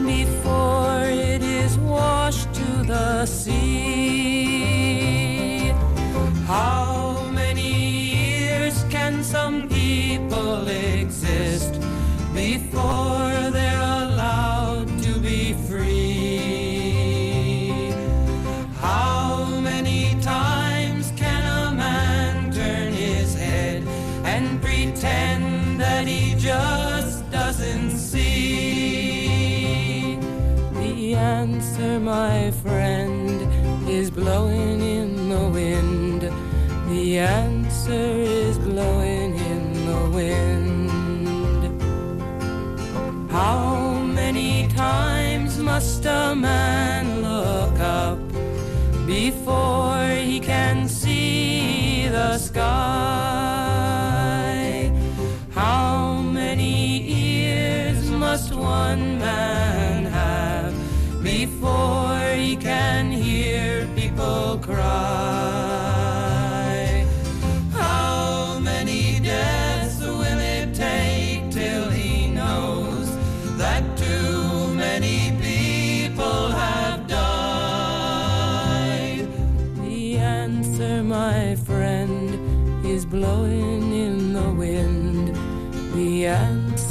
before 0.04 1.04
it 1.04 1.40
is 1.40 1.78
washed 1.78 2.52
to 2.52 2.82
the 2.82 3.24
sea? 3.26 4.52
How 6.48 7.30
many 7.30 7.70
years 8.16 8.84
can 8.90 9.22
some 9.22 9.68
people 9.68 10.66
exist 10.66 11.78
before 12.34 13.13
blowing 34.24 34.80
in 34.80 35.28
the 35.28 35.48
wind. 35.50 36.22
The 36.88 37.18
answer 37.18 37.92
is 37.92 38.56
blowing 38.56 39.30
in 39.52 39.64
the 39.90 40.02
wind. 40.18 40.90
How 43.30 43.98
many 44.20 44.68
times 44.68 45.58
must 45.58 46.06
a 46.06 46.34
man 46.34 47.20
look 47.20 47.78
up 47.80 48.18
before 49.06 49.93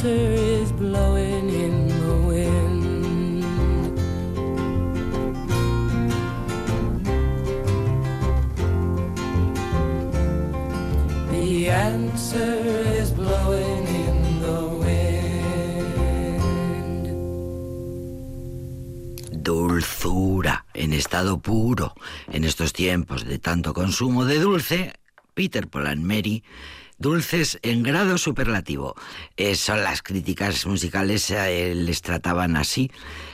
is 0.06 0.72
in 0.72 1.88
the 1.88 2.16
wind. 2.28 3.44
The 11.32 11.70
answer 11.70 12.56
is 13.00 13.12
in 13.12 14.40
the 14.42 14.62
wind. 14.84 15.04
Dulzura 19.44 20.66
en 20.74 20.94
estado 20.94 21.40
puro. 21.40 21.94
En 22.32 22.44
estos 22.44 22.74
tiempos 22.74 23.24
de 23.26 23.40
tanto 23.40 23.74
consumo 23.74 24.26
de 24.26 24.40
dulce, 24.40 24.94
Peter 25.34 25.68
Paul 25.68 25.98
Mary 26.02 26.44
dulces 27.04 27.60
en 27.62 27.84
grado 27.84 28.18
superlativo. 28.18 28.96
Eh, 29.38 29.56
son 29.56 29.84
las 29.84 30.02
críticas 30.02 30.66
musicales, 30.66 31.30
eh, 31.30 31.76
les 31.76 32.02
trataban 32.02 32.56
así. 32.56 32.90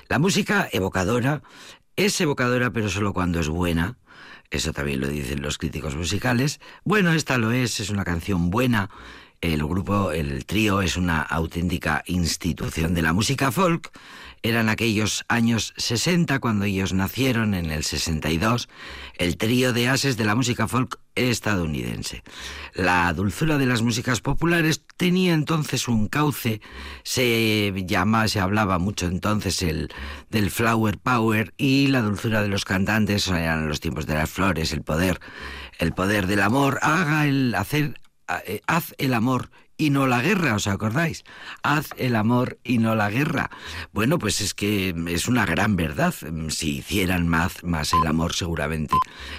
La 0.10 0.19
música 0.19 0.67
evocadora 0.71 1.43
es 1.95 2.19
evocadora, 2.19 2.71
pero 2.71 2.89
solo 2.89 3.13
cuando 3.13 3.39
es 3.39 3.47
buena. 3.47 3.97
Eso 4.49 4.73
también 4.73 4.99
lo 4.99 5.08
dicen 5.08 5.43
los 5.43 5.60
críticos 5.60 5.95
musicales. 5.95 6.60
Bueno, 6.84 7.13
esta 7.13 7.38
lo 7.38 7.51
es, 7.51 7.79
es 7.79 7.91
una 7.91 8.03
canción 8.03 8.49
buena. 8.49 8.89
El 9.41 9.65
grupo, 9.65 10.12
el 10.12 10.45
trío, 10.45 10.82
es 10.82 10.97
una 10.97 11.21
auténtica 11.21 12.04
institución 12.08 12.93
de 12.93 13.02
la 13.02 13.13
música 13.13 13.52
folk. 13.54 13.89
Eran 14.41 14.67
aquellos 14.67 15.23
años 15.30 15.73
60 15.78 16.39
cuando 16.39 16.65
ellos 16.65 16.91
nacieron, 16.93 17.54
en 17.54 17.71
el 17.71 17.84
62, 17.86 18.67
el 19.17 19.38
trío 19.38 19.71
de 19.71 19.88
ases 19.88 20.17
de 20.17 20.25
la 20.25 20.36
música 20.36 20.67
folk 20.67 20.99
estadounidense. 21.15 22.23
La 22.73 23.12
dulzura 23.13 23.58
de 23.58 23.65
las 23.65 23.82
músicas 23.82 24.21
populares 24.21 24.84
tenía 24.97 25.34
entonces 25.34 25.88
un 25.88 26.08
cauce, 26.08 26.62
se 27.04 27.73
llamaba, 27.86 28.28
se 28.28 28.39
hablaba 28.39 28.80
mucho 28.80 29.08
entonces 29.08 29.62
el 29.62 29.89
del 30.30 30.52
flower 30.52 30.97
power 30.97 31.54
y 31.58 31.88
la 31.88 32.02
dulzura 32.02 32.41
de 32.41 32.47
los 32.47 32.65
cantantes 32.65 33.28
eran 33.28 33.67
los 33.67 33.80
tiempos 33.80 34.06
de 34.06 34.15
las 34.15 34.30
flores, 34.30 34.71
el 34.73 34.82
poder, 34.82 35.19
el 35.78 35.93
poder 35.93 36.28
del 36.28 36.41
amor, 36.41 36.80
haga 36.82 37.25
el 37.25 37.56
hacer 37.56 37.98
haz 38.67 38.93
el 38.97 39.13
amor 39.13 39.49
y 39.79 39.91
no 39.91 40.07
la 40.07 40.21
guerra, 40.21 40.55
¿os 40.55 40.67
acordáis? 40.67 41.23
Haz 41.63 41.91
el 41.95 42.17
amor 42.17 42.59
y 42.65 42.79
no 42.79 42.95
la 42.95 43.09
guerra. 43.09 43.49
Bueno, 43.93 44.19
pues 44.19 44.41
es 44.41 44.53
que 44.53 44.93
es 45.07 45.29
una 45.29 45.45
gran 45.45 45.77
verdad. 45.77 46.13
Si 46.49 46.79
hicieran 46.79 47.29
más, 47.29 47.63
más 47.63 47.93
el 47.93 48.05
amor, 48.05 48.33
seguramente 48.33 48.93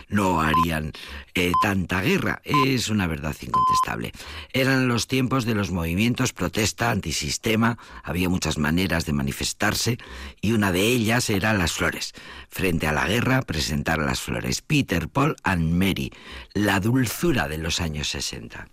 no 0.09 0.41
harían 0.41 0.93
eh, 1.35 1.53
tanta 1.63 2.01
guerra. 2.01 2.41
Es 2.43 2.89
una 2.89 3.07
verdad 3.07 3.37
incontestable. 3.43 4.13
Eran 4.55 4.89
los 4.89 5.07
tiempos 5.09 5.45
de 5.45 5.55
los 5.55 5.71
movimientos 5.71 6.33
protesta 6.33 6.91
antisistema. 6.91 7.77
Había 8.03 8.31
muchas 8.31 8.57
maneras 8.57 9.05
de 9.05 9.13
manifestarse 9.13 9.99
y 10.41 10.53
una 10.53 10.73
de 10.73 10.87
ellas 10.87 11.29
era 11.29 11.53
las 11.53 11.73
flores. 11.73 12.15
Frente 12.49 12.87
a 12.87 12.93
la 12.93 13.07
guerra, 13.07 13.43
presentar 13.43 13.99
las 13.99 14.23
flores. 14.23 14.63
Peter, 14.63 15.11
Paul 15.11 15.37
and 15.43 15.71
Mary. 15.71 16.11
La 16.55 16.81
dulzura 16.81 17.47
de 17.47 17.59
los 17.59 17.83
años 17.83 18.09
60. 18.09 18.69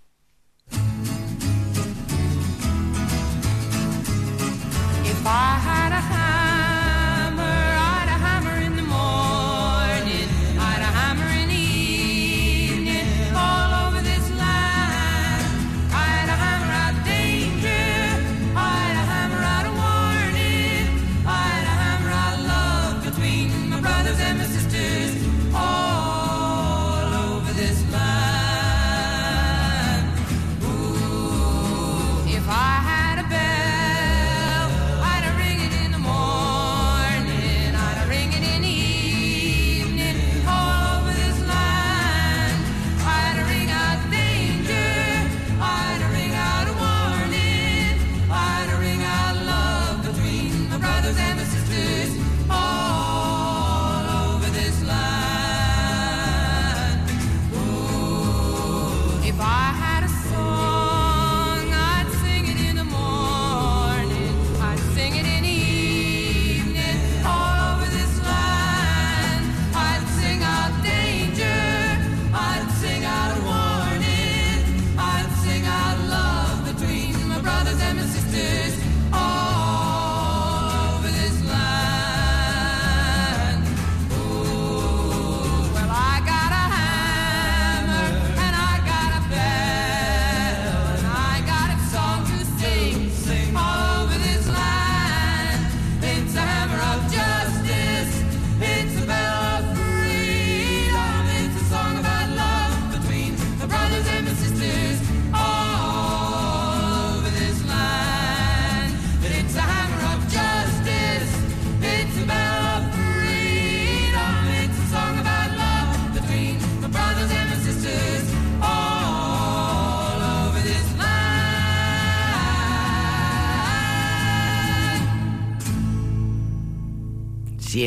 I 5.29 5.76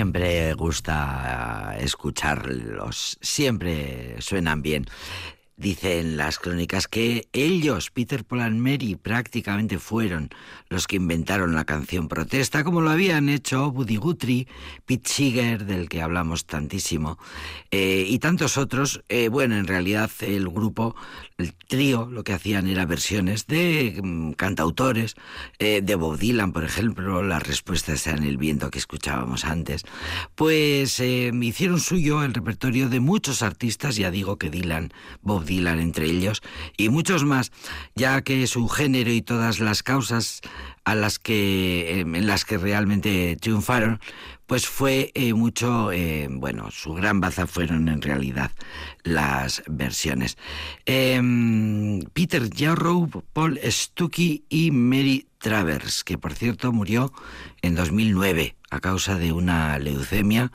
siempre 0.01 0.55
gusta 0.55 1.77
escucharlos, 1.79 3.19
siempre 3.21 4.17
suenan 4.23 4.63
bien. 4.63 4.87
Dicen 5.61 6.17
las 6.17 6.39
crónicas 6.39 6.89
que 6.89 7.29
ellos, 7.35 7.91
Peter 7.91 8.25
Paul 8.25 8.41
and 8.41 8.59
Mary, 8.59 8.97
prácticamente 8.97 9.79
fueron 9.79 10.31
los 10.71 10.87
que 10.87 10.97
inventaron 10.97 11.55
la 11.55 11.67
canción 11.67 12.09
protesta, 12.09 12.65
como 12.65 12.81
lo 12.81 12.89
habían 12.89 13.29
hecho 13.29 13.71
Buddy 13.71 13.97
Guthrie, 13.97 14.49
Pete 14.87 15.07
Seeger, 15.07 15.67
del 15.67 15.91
que 15.91 16.01
hablamos 16.01 16.47
tantísimo, 16.47 17.19
eh, 17.71 18.07
y 18.09 18.19
tantos 18.21 18.57
otros. 18.57 19.03
Eh, 19.11 19.29
bueno, 19.29 19.55
en 19.59 19.67
realidad 19.67 20.11
el 20.21 20.49
grupo, 20.49 20.97
el 21.37 21.53
trío, 21.53 22.09
lo 22.11 22.25
que 22.25 22.33
hacían 22.33 22.67
era 22.67 22.87
versiones 22.87 23.47
de 23.47 24.01
mm, 24.03 24.33
cantautores, 24.33 25.15
eh, 25.59 25.83
de 25.83 25.95
Bob 25.95 26.17
Dylan, 26.17 26.53
por 26.53 26.65
ejemplo, 26.65 27.23
la 27.23 27.39
respuesta 27.39 27.93
está 27.93 28.13
en 28.13 28.23
el 28.23 28.39
viento 28.39 28.71
que 28.71 28.79
escuchábamos 28.79 29.45
antes. 29.45 29.85
Pues 30.37 31.01
hicieron 31.01 31.81
suyo 31.81 32.23
el 32.23 32.33
repertorio 32.33 32.89
de 32.89 33.01
muchos 33.01 33.43
artistas, 33.43 33.97
ya 33.97 34.11
digo 34.11 34.39
que 34.39 34.49
Dylan, 34.49 34.91
Bob 35.21 35.50
Entre 35.51 36.07
ellos, 36.07 36.43
y 36.77 36.91
muchos 36.91 37.25
más, 37.25 37.51
ya 37.97 38.23
que 38.23 38.47
su 38.47 38.69
género 38.69 39.11
y 39.11 39.21
todas 39.21 39.59
las 39.59 39.83
causas 39.83 40.43
a 40.85 40.95
las 40.95 41.19
que 41.19 42.01
em, 42.01 42.15
en 42.15 42.27
las 42.27 42.45
que 42.45 42.57
realmente 42.57 43.37
triunfaron, 43.41 43.99
pues 44.47 44.69
fue 44.69 45.11
eh, 45.15 45.35
mucho, 45.35 45.91
eh, 45.91 46.29
bueno, 46.31 46.71
su 46.71 46.95
gran 46.95 47.21
baza 47.21 47.49
fueron 47.49 47.89
en 47.89 48.01
realidad 48.01 48.53
las 49.03 49.63
versiones. 49.67 50.39
Em, 50.87 52.01
Peter 52.13 52.49
Jarrow, 52.55 53.09
Paul 53.33 53.59
Stuckey 53.63 54.45
y 54.49 54.71
Mary 54.71 55.27
Travers, 55.39 56.05
que 56.05 56.17
por 56.17 56.35
cierto 56.35 56.73
murió 56.73 57.13
en 57.61 57.75
2009 57.75 58.55
a 58.71 58.81
causa 58.81 59.19
de 59.19 59.33
una 59.33 59.79
leucemia 59.79 60.53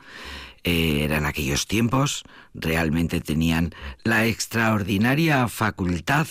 eran 0.65 1.28
aquellos 1.28 1.67
tiempos, 1.67 2.23
realmente 2.56 3.21
tenían 3.21 3.75
la 4.04 4.25
extraordinaria 4.25 5.47
facultad 5.47 6.25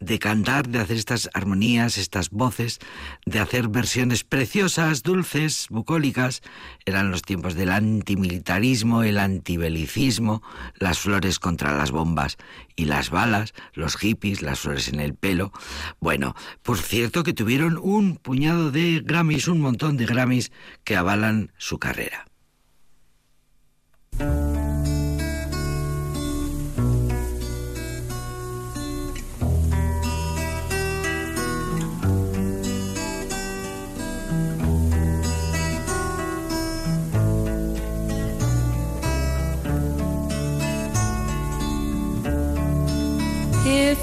de 0.00 0.18
cantar, 0.18 0.68
de 0.68 0.80
hacer 0.80 0.96
estas 0.96 1.30
armonías, 1.34 1.96
estas 1.96 2.30
voces, 2.30 2.80
de 3.26 3.38
hacer 3.38 3.68
versiones 3.68 4.24
preciosas, 4.24 5.04
dulces, 5.04 5.68
bucólicas. 5.70 6.42
Eran 6.84 7.12
los 7.12 7.22
tiempos 7.22 7.54
del 7.54 7.70
antimilitarismo, 7.70 9.04
el 9.04 9.18
antibelicismo, 9.18 10.42
las 10.74 10.98
flores 10.98 11.38
contra 11.38 11.76
las 11.76 11.92
bombas 11.92 12.38
y 12.74 12.86
las 12.86 13.10
balas, 13.10 13.54
los 13.72 13.96
hippies, 13.96 14.42
las 14.42 14.58
flores 14.58 14.88
en 14.88 14.98
el 14.98 15.14
pelo. 15.14 15.52
Bueno, 16.00 16.34
por 16.64 16.78
cierto 16.78 17.22
que 17.22 17.34
tuvieron 17.34 17.78
un 17.80 18.16
puñado 18.16 18.72
de 18.72 19.00
Grammys, 19.04 19.46
un 19.46 19.60
montón 19.60 19.96
de 19.96 20.06
Grammys 20.06 20.50
que 20.82 20.96
avalan 20.96 21.52
su 21.56 21.78
carrera. 21.78 22.26
If 24.18 24.24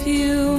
you 0.06 0.53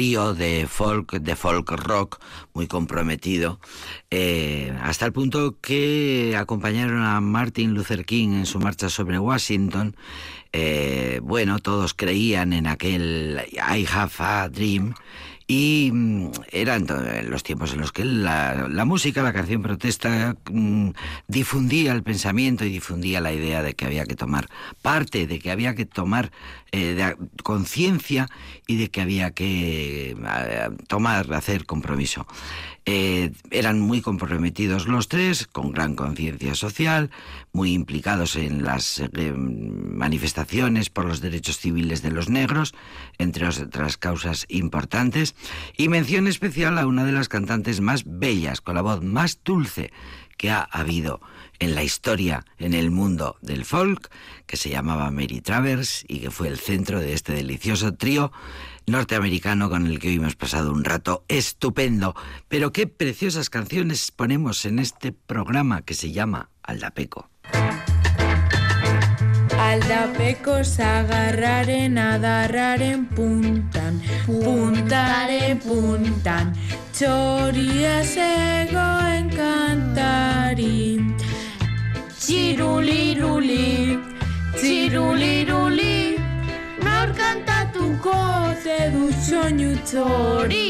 de 0.00 0.66
folk, 0.66 1.12
de 1.12 1.36
folk 1.36 1.70
rock 1.72 2.20
muy 2.54 2.66
comprometido, 2.66 3.60
eh, 4.10 4.74
hasta 4.82 5.04
el 5.04 5.12
punto 5.12 5.56
que 5.60 6.34
acompañaron 6.38 7.02
a 7.02 7.20
Martin 7.20 7.74
Luther 7.74 8.06
King 8.06 8.30
en 8.30 8.46
su 8.46 8.60
marcha 8.60 8.88
sobre 8.88 9.18
Washington. 9.18 9.94
Eh, 10.54 11.20
bueno, 11.22 11.58
todos 11.58 11.92
creían 11.92 12.54
en 12.54 12.66
aquel 12.66 13.42
I 13.52 13.86
have 13.92 14.12
a 14.20 14.48
dream. 14.48 14.94
Y 15.46 15.90
mm, 15.92 16.30
eran 16.52 16.86
los 17.28 17.42
tiempos 17.42 17.72
en 17.74 17.80
los 17.80 17.90
que 17.92 18.04
la, 18.04 18.68
la 18.70 18.84
música, 18.84 19.22
la 19.22 19.32
canción 19.32 19.60
protesta, 19.62 20.36
mm, 20.50 20.90
difundía 21.26 21.92
el 21.92 22.04
pensamiento 22.04 22.64
y 22.64 22.70
difundía 22.70 23.20
la 23.20 23.32
idea 23.32 23.60
de 23.60 23.74
que 23.74 23.84
había 23.84 24.06
que 24.06 24.14
tomar 24.14 24.48
parte, 24.80 25.26
de 25.26 25.40
que 25.40 25.50
había 25.50 25.74
que 25.74 25.86
tomar 25.86 26.30
eh, 26.72 26.94
de- 26.94 27.16
conciencia 27.42 28.28
y 28.66 28.76
de 28.76 28.90
que 28.90 29.00
había 29.00 29.32
que 29.32 30.10
eh, 30.12 30.70
tomar, 30.88 31.32
hacer 31.34 31.66
compromiso. 31.66 32.26
Eh, 32.86 33.32
eran 33.50 33.80
muy 33.80 34.00
comprometidos 34.00 34.86
los 34.86 35.08
tres, 35.08 35.46
con 35.46 35.72
gran 35.72 35.94
conciencia 35.94 36.54
social, 36.54 37.10
muy 37.52 37.72
implicados 37.72 38.36
en 38.36 38.64
las 38.64 39.02
manifestaciones 39.34 40.90
por 40.90 41.04
los 41.04 41.20
derechos 41.20 41.58
civiles 41.58 42.02
de 42.02 42.10
los 42.10 42.28
negros, 42.28 42.74
entre 43.18 43.46
otras 43.46 43.96
causas 43.96 44.46
importantes, 44.48 45.34
y 45.76 45.88
mención 45.88 46.26
especial 46.26 46.78
a 46.78 46.86
una 46.86 47.04
de 47.04 47.12
las 47.12 47.28
cantantes 47.28 47.80
más 47.80 48.04
bellas, 48.06 48.60
con 48.60 48.74
la 48.74 48.82
voz 48.82 49.02
más 49.02 49.40
dulce 49.44 49.92
que 50.36 50.50
ha 50.50 50.62
habido 50.62 51.20
en 51.60 51.74
la 51.74 51.84
historia, 51.84 52.44
en 52.58 52.74
el 52.74 52.90
mundo 52.90 53.36
del 53.42 53.64
folk, 53.64 54.10
que 54.46 54.56
se 54.56 54.70
llamaba 54.70 55.10
Mary 55.10 55.40
Travers 55.40 56.04
y 56.08 56.20
que 56.20 56.30
fue 56.30 56.48
el 56.48 56.58
centro 56.58 56.98
de 56.98 57.12
este 57.12 57.32
delicioso 57.32 57.94
trío 57.94 58.32
norteamericano 58.86 59.70
con 59.70 59.86
el 59.86 60.00
que 60.00 60.08
hoy 60.08 60.16
hemos 60.16 60.34
pasado 60.34 60.72
un 60.72 60.84
rato 60.84 61.24
estupendo. 61.28 62.16
Pero 62.48 62.72
qué 62.72 62.86
preciosas 62.86 63.50
canciones 63.50 64.10
ponemos 64.10 64.64
en 64.64 64.80
este 64.80 65.12
programa 65.12 65.82
que 65.82 65.94
se 65.94 66.10
llama 66.10 66.50
Aldapeco. 66.62 67.30
Aldapekos 69.58 70.80
agarraren 70.80 71.98
adarraren 71.98 73.06
puntan, 73.06 74.00
puntaren 74.26 75.58
puntan, 75.58 76.54
txoria. 76.92 77.90
Txiruliruli, 82.30 83.98
txiruliruli, 84.54 85.94
nor 86.86 87.08
kantatuko 87.18 88.14
ze 88.62 88.76
du 88.92 89.08
soinu 89.26 89.72
txori. 89.88 90.68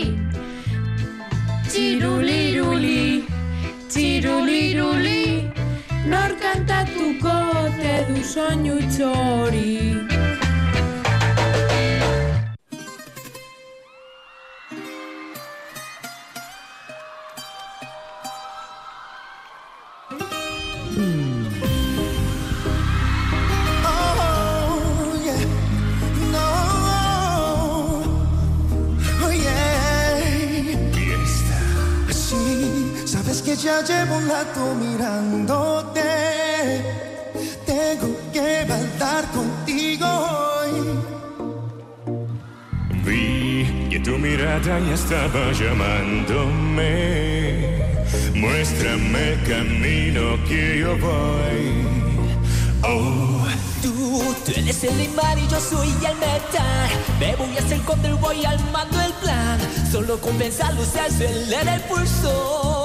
Txiruliruli, 1.69 3.03
txiruliruli, 3.93 5.53
nor 6.09 6.33
kantatuko 6.41 7.37
te 7.83 7.95
du 8.09 8.25
soinu 8.33 8.81
ya 33.63 33.83
llevo 33.83 34.17
un 34.17 34.29
rato 34.29 34.75
mirándote. 34.75 36.01
Tengo 37.67 38.17
que 38.33 38.65
bailar 38.67 39.25
contigo 39.33 40.07
hoy. 40.07 40.71
Vi 43.05 43.89
que 43.91 44.01
tu 44.01 44.13
mirada 44.19 44.79
ya 44.79 44.95
estaba 44.95 45.53
llamándome. 45.53 46.81
Muéstrame 48.35 49.33
el 49.33 49.43
camino 49.43 50.43
que 50.49 50.79
yo 50.81 50.97
voy. 50.99 51.85
Oh, 52.83 53.47
Tú, 53.83 53.93
tú 54.45 54.53
eres 54.57 54.85
el 54.85 55.01
imán 55.03 55.39
y 55.39 55.47
yo 55.49 55.61
soy 55.61 55.89
el 55.89 56.17
metal. 56.17 56.89
Me 57.19 57.37
voy 57.37 57.57
a 57.57 57.61
hacer 57.61 57.81
contra 57.83 58.15
voy 58.15 58.45
armando 58.45 58.99
el 59.03 59.13
plan. 59.15 59.59
Solo 59.93 60.19
con 60.19 60.37
pensarlo 60.39 60.83
se 60.85 61.01
acelera 61.01 61.75
el 61.75 61.83
pulso. 61.83 62.80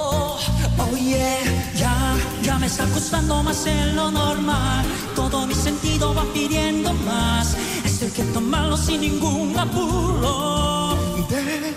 Oh 0.77 0.95
yeah, 0.97 1.39
ya, 1.75 2.15
ya 2.41 2.59
me 2.59 2.67
está 2.67 2.85
costando 2.87 3.41
más 3.43 3.65
en 3.65 3.95
lo 3.95 4.11
normal. 4.11 4.85
Todo 5.15 5.47
mi 5.47 5.55
sentido 5.55 6.13
va 6.13 6.23
pidiendo 6.33 6.93
más. 6.93 7.55
Esto 7.83 8.05
hay 8.05 8.11
que 8.11 8.23
tomarlo 8.33 8.77
sin 8.77 9.01
ningún 9.01 9.57
apuro. 9.57 10.97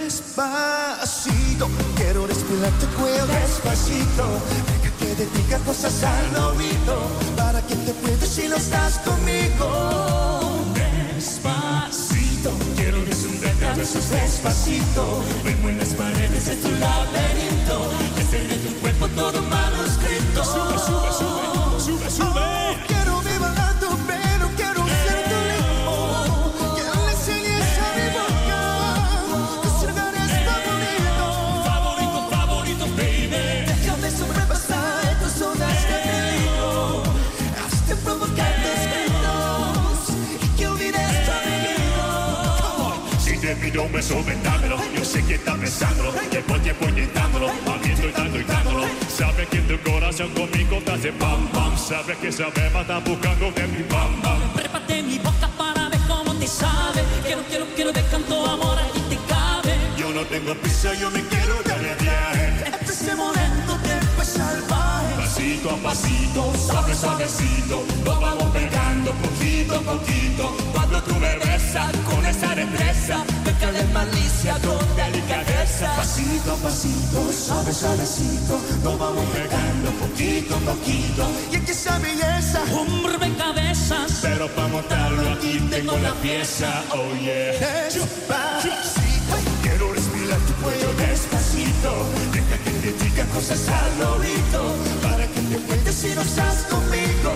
Despacito, 0.01 1.69
quiero 1.97 2.27
respirar 2.27 2.73
cuello 2.97 3.27
despacito. 3.27 4.25
Deja 4.67 4.83
que 4.83 5.27
te 5.27 5.59
cosas 5.65 6.03
al 6.03 6.37
oído. 6.37 6.97
Para 7.37 7.61
que 7.67 7.77
te 7.77 7.93
puedas 7.95 8.29
si 8.29 8.49
no 8.49 8.57
estás 8.57 8.99
conmigo. 8.99 10.65
despacito. 11.15 12.51
Quiero 12.77 12.99
a 12.99 13.75
besos 13.75 14.11
despacito. 14.11 15.23
Vemos 15.45 15.71
en 15.71 15.79
las 15.79 15.89
paredes 15.89 16.47
de 16.47 16.57
tu 16.57 16.71
laberinto. 16.71 18.08
Todo 19.19 19.43
manuscrito. 19.43 20.45
Sube, 20.45 20.79
sube, 20.79 21.11
sube, 21.19 21.81
sube, 21.81 22.09
sube. 22.11 22.47
Quiero 22.87 23.21
mi 23.23 23.37
balato, 23.39 23.99
pero 24.07 24.45
quiero 24.57 24.81
ser 25.03 25.19
tu 25.31 25.37
ritmo. 25.49 25.97
Que 26.77 26.83
le 26.83 27.11
enseñes 27.12 27.69
a 27.87 27.89
mi 27.99 28.07
boca. 28.19 28.61
Tus 29.62 29.77
lugares 29.89 30.31
favoritos. 30.49 31.35
Favorito, 31.66 32.19
favorito, 32.31 32.85
baby. 32.97 33.43
Déjame 33.66 34.09
sobrepasar 34.11 35.19
tus 35.21 35.33
zonas 35.33 35.79
de 35.91 35.97
peligro. 36.07 37.03
Hazte 37.64 37.93
provocar 38.05 38.55
tus 38.64 38.81
gritos. 38.93 39.99
Y 40.45 40.47
que 40.57 40.64
olvides 40.69 41.16
tu 41.27 41.33
amigo. 41.41 42.07
Si 43.19 43.35
te 43.39 43.51
pido 43.57 43.83
un 43.83 43.93
beso, 43.93 44.23
vendámelo. 44.23 44.77
Yo 44.97 45.05
sé 45.05 45.25
que 45.25 45.35
está 45.35 45.57
pensándolo. 45.57 46.12
Llevo 46.31 46.57
tiempo 46.61 46.89
intentándolo. 46.89 47.49
Habiendo 47.66 48.09
y 48.09 48.12
dando 48.12 48.39
y 48.39 48.45
dándolo. 48.45 48.78
Tu 49.85 49.91
corazón 49.91 50.31
conmigo 50.31 50.81
te 50.85 50.93
hace 50.93 51.12
pam 51.12 51.47
pam. 51.49 51.76
Sabe 51.76 52.16
que 52.16 52.29
esa 52.29 52.49
beba 52.51 52.81
está 52.83 52.99
buscando 52.99 53.51
de 53.53 53.66
mi 53.66 53.83
pam 53.85 54.20
pam. 54.22 54.41
Prépate 54.55 55.03
mi 55.03 55.18
boca 55.18 55.49
para 55.57 55.89
ver 55.89 56.01
cómo 56.07 56.35
te 56.35 56.47
sabe. 56.47 57.03
Quiero, 57.24 57.43
quiero, 57.49 57.66
quiero 57.74 57.93
ver 57.93 58.05
canto 58.11 58.47
amor 58.47 58.79
aquí 58.79 59.01
te 59.09 59.16
cabe. 59.29 59.76
Yo 59.97 60.11
no 60.11 60.22
tengo 60.26 60.55
prisa, 60.55 60.95
yo 60.95 61.11
me 61.11 61.22
quiero 61.22 61.62
dar 61.62 61.81
de 61.81 61.95
viaje. 62.05 62.72
Fue 62.85 62.95
salvaje. 62.95 63.48
Pasito 65.59 65.75
a 65.75 65.91
pasito, 65.91 66.53
suave, 66.57 66.95
suavecito, 66.95 67.83
nos 68.05 68.21
vamos 68.21 68.45
pegando 68.53 69.11
poquito 69.11 69.75
a 69.75 69.81
poquito. 69.81 70.57
Cuando 70.73 71.03
tú 71.03 71.15
me 71.17 71.37
besas 71.37 71.91
con 72.09 72.25
esa 72.25 72.55
destreza, 72.55 73.25
peca 73.45 73.73
de 73.73 73.83
malicia 73.87 74.55
con 74.63 74.79
delicadeza. 74.95 75.97
Pasito 75.97 76.53
a 76.53 76.57
pasito, 76.59 77.33
suave, 77.33 77.75
suavecito, 77.75 78.61
nos 78.85 78.99
vamos 79.01 79.25
pegando 79.35 79.91
poquito 79.99 80.55
a 80.55 80.59
poquito. 80.61 81.29
Y 81.51 81.57
es 81.57 81.63
que 81.63 81.73
esa 81.73 81.99
belleza, 81.99 82.63
Un 82.71 83.03
rompecabezas. 83.03 84.21
Pero 84.23 84.47
para 84.55 84.69
montarlo 84.69 85.33
aquí 85.33 85.59
tengo 85.71 85.99
la 85.99 86.15
pieza, 86.23 86.85
oh 86.93 87.17
yeah. 87.17 87.53
despacito, 87.91 89.35
Quiero 89.63 89.93
respirar 89.93 90.39
tu 90.39 90.53
cuello 90.63 90.89
deja 92.33 92.59
que 92.64 92.70
te 92.70 93.05
diga 93.05 93.24
cosas 93.26 93.68
al 93.68 94.03
oído, 94.03 94.74
para 95.03 95.26
que 95.26 95.41
te 95.41 95.57
cuentes 95.59 95.95
si 95.95 96.09
no 96.14 96.22
estás 96.22 96.64
conmigo. 96.64 97.33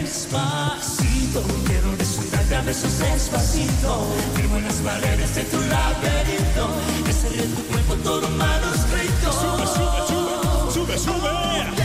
Despacito, 0.00 1.42
quiero 1.66 1.96
desnudarte 1.96 2.56
a 2.56 2.60
besos 2.62 2.98
despacito, 2.98 4.06
firmo 4.36 4.58
en 4.58 4.64
las 4.64 4.76
paredes 4.76 5.34
de 5.34 5.42
tu 5.44 5.60
laberinto, 5.60 6.68
en 7.34 7.54
tu 7.54 7.62
cuerpo 7.64 7.94
todo 7.96 8.28
manuscrito. 8.30 9.32
Sube, 9.32 9.66
sube, 9.66 10.06
sube, 10.08 10.98
sube, 10.98 10.98
sube. 10.98 11.81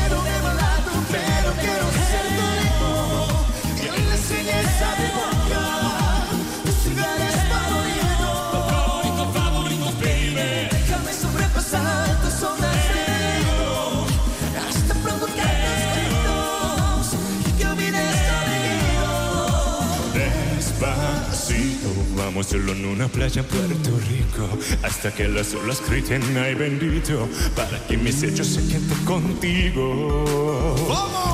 Vamos 22.38 22.50
hacerlo 22.50 22.74
en 22.74 22.86
una 22.86 23.08
playa 23.08 23.42
en 23.42 23.48
Puerto 23.48 24.00
Rico. 24.10 24.48
Hasta 24.84 25.12
que 25.12 25.28
las 25.28 25.56
olas 25.56 25.82
griten, 25.90 26.22
ay 26.38 26.54
bendito 26.54 27.28
Para 27.56 27.80
que 27.88 27.98
mis 27.98 28.22
hechos 28.22 28.46
se 28.46 28.62
queden 28.68 29.06
contigo. 29.06 30.24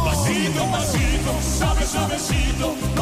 Pasito, 0.05 0.65
pasito, 0.71 1.57
suave, 1.57 1.85
suavecito 1.85 2.92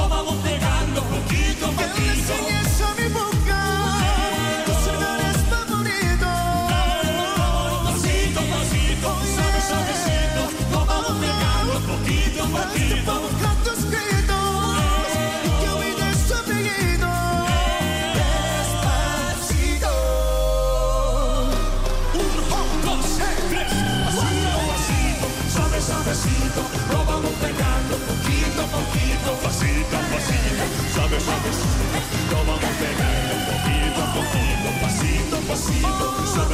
pasito 35.52 36.51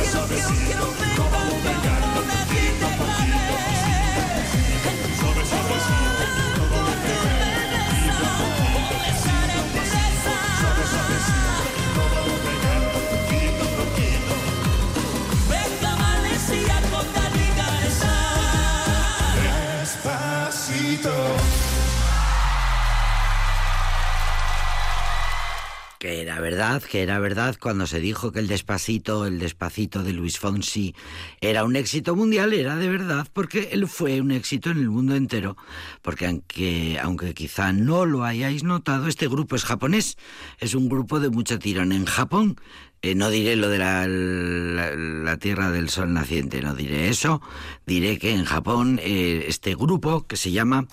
Que 25.99 26.21
era 26.21 26.39
verdad, 26.39 26.83
que 26.83 27.01
era 27.01 27.17
verdad 27.17 27.55
cuando 27.59 27.87
se 27.87 27.99
dijo 27.99 28.31
que 28.31 28.39
el 28.39 28.47
despacito, 28.47 29.25
el 29.25 29.39
despacito 29.39 30.03
de 30.03 30.13
Luis 30.13 30.37
Fonsi 30.37 30.93
era 31.41 31.63
un 31.63 31.75
éxito 31.75 32.15
mundial, 32.15 32.53
era 32.53 32.75
de 32.75 32.87
verdad, 32.87 33.27
porque 33.33 33.69
él 33.71 33.87
fue 33.87 34.21
un 34.21 34.29
éxito 34.29 34.69
en 34.69 34.77
el 34.77 34.89
mundo 34.89 35.15
entero. 35.15 35.57
Porque 36.03 36.27
aunque, 36.27 36.99
aunque 37.01 37.33
quizá 37.33 37.73
no 37.73 38.05
lo 38.05 38.23
hayáis 38.23 38.63
notado, 38.63 39.07
este 39.07 39.27
grupo 39.27 39.55
es 39.55 39.65
japonés, 39.65 40.17
es 40.59 40.75
un 40.75 40.87
grupo 40.87 41.19
de 41.19 41.29
mucho 41.29 41.57
tirón 41.57 41.91
en 41.91 42.05
Japón. 42.05 42.61
Eh, 43.01 43.15
no 43.15 43.29
diré 43.29 43.55
lo 43.55 43.69
de 43.69 43.77
la, 43.77 45.37
Tierra 45.37 45.69
del 45.71 45.89
Sol 45.89 46.13
naciente, 46.13 46.61
no 46.61 46.73
diré 46.73 47.09
eso. 47.09 47.41
Diré 47.85 48.17
que 48.17 48.31
en 48.31 48.43
Japón 48.43 48.99
eh, 49.03 49.45
este 49.47 49.75
grupo 49.75 50.25
que 50.25 50.35
se 50.35 50.51
llama... 50.51 50.87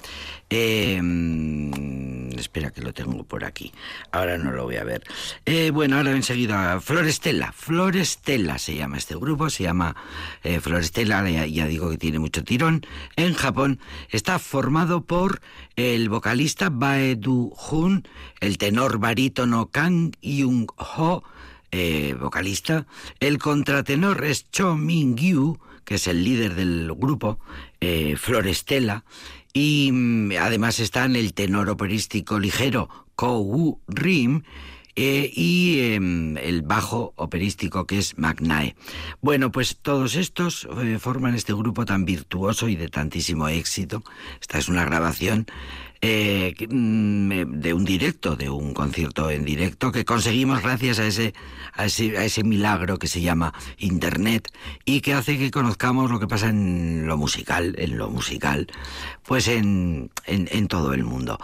eh, 0.50 1.00
mm, 1.02 2.38
espera 2.38 2.70
que 2.70 2.82
lo 2.82 2.92
tengo 2.92 3.24
por 3.24 3.44
aquí. 3.44 3.72
Ahora 4.12 4.36
no 4.36 4.52
lo 4.52 4.64
voy 4.64 4.76
a 4.76 4.84
ver. 4.84 5.02
Bueno, 5.72 5.96
ahora 5.96 6.12
enseguida... 6.12 6.80
Florestela. 6.80 7.52
Florestela 7.52 8.58
se 8.58 8.74
llama 8.74 8.98
este 8.98 9.14
grupo. 9.14 9.48
Se 9.48 9.62
llama 9.62 9.96
Florestela. 10.60 11.28
Ya, 11.30 11.46
ya 11.46 11.66
digo 11.66 11.90
que 11.90 11.98
tiene 11.98 12.18
mucho 12.18 12.44
tirón. 12.44 12.86
En 13.16 13.34
Japón 13.34 13.80
está 14.10 14.38
formado 14.38 15.04
por 15.04 15.40
el 15.76 16.08
vocalista 16.08 16.68
Bae 16.70 17.16
Du-hun, 17.16 18.06
el 18.40 18.58
tenor 18.58 18.98
barítono 18.98 19.70
Kang 19.70 20.12
Yung-ho, 20.22 21.24
eh, 21.76 22.14
vocalista. 22.14 22.86
El 23.18 23.38
contratenor 23.38 24.24
es 24.24 24.48
Cho 24.52 24.76
Min-gyu, 24.76 25.58
que 25.84 25.96
es 25.96 26.06
el 26.06 26.22
líder 26.22 26.54
del 26.54 26.92
grupo, 26.94 27.40
eh, 27.80 28.14
Florestela, 28.16 29.04
y 29.52 29.90
mm, 29.92 30.32
además 30.40 30.78
están 30.78 31.16
el 31.16 31.34
tenor 31.34 31.68
operístico 31.70 32.38
ligero 32.38 32.88
Kou 33.16 33.80
Rim, 33.88 34.44
eh, 34.96 35.32
y 35.34 35.80
em, 35.80 36.36
el 36.36 36.62
bajo 36.62 37.12
operístico 37.16 37.84
que 37.84 37.98
es 37.98 38.16
Magnae. 38.16 38.76
Bueno, 39.20 39.50
pues 39.50 39.76
todos 39.82 40.14
estos 40.14 40.68
eh, 40.80 41.00
forman 41.00 41.34
este 41.34 41.52
grupo 41.52 41.84
tan 41.84 42.04
virtuoso 42.04 42.68
y 42.68 42.76
de 42.76 42.88
tantísimo 42.88 43.48
éxito. 43.48 44.04
Esta 44.40 44.58
es 44.58 44.68
una 44.68 44.84
grabación 44.84 45.46
eh, 46.06 46.54
mm, 46.68 47.60
de 47.62 47.72
un 47.72 47.86
directo, 47.86 48.36
de 48.36 48.50
un 48.50 48.74
concierto 48.74 49.30
en 49.30 49.42
directo 49.42 49.90
que 49.90 50.04
conseguimos 50.04 50.62
gracias 50.62 50.98
a 50.98 51.06
ese, 51.06 51.32
a 51.72 51.86
ese, 51.86 52.18
a 52.18 52.26
ese 52.26 52.44
milagro 52.44 52.98
que 52.98 53.06
se 53.06 53.22
llama 53.22 53.54
Internet 53.78 54.52
y 54.84 55.00
que 55.00 55.14
hace 55.14 55.38
que 55.38 55.50
conozcamos 55.50 56.10
lo 56.10 56.20
que 56.20 56.26
pasa 56.26 56.50
en 56.50 57.06
lo 57.06 57.16
musical, 57.16 57.74
en 57.78 57.96
lo 57.96 58.10
musical, 58.10 58.66
pues 59.22 59.48
en, 59.48 60.10
en, 60.26 60.68
todo 60.68 60.92
el 60.92 61.04
mundo. 61.04 61.38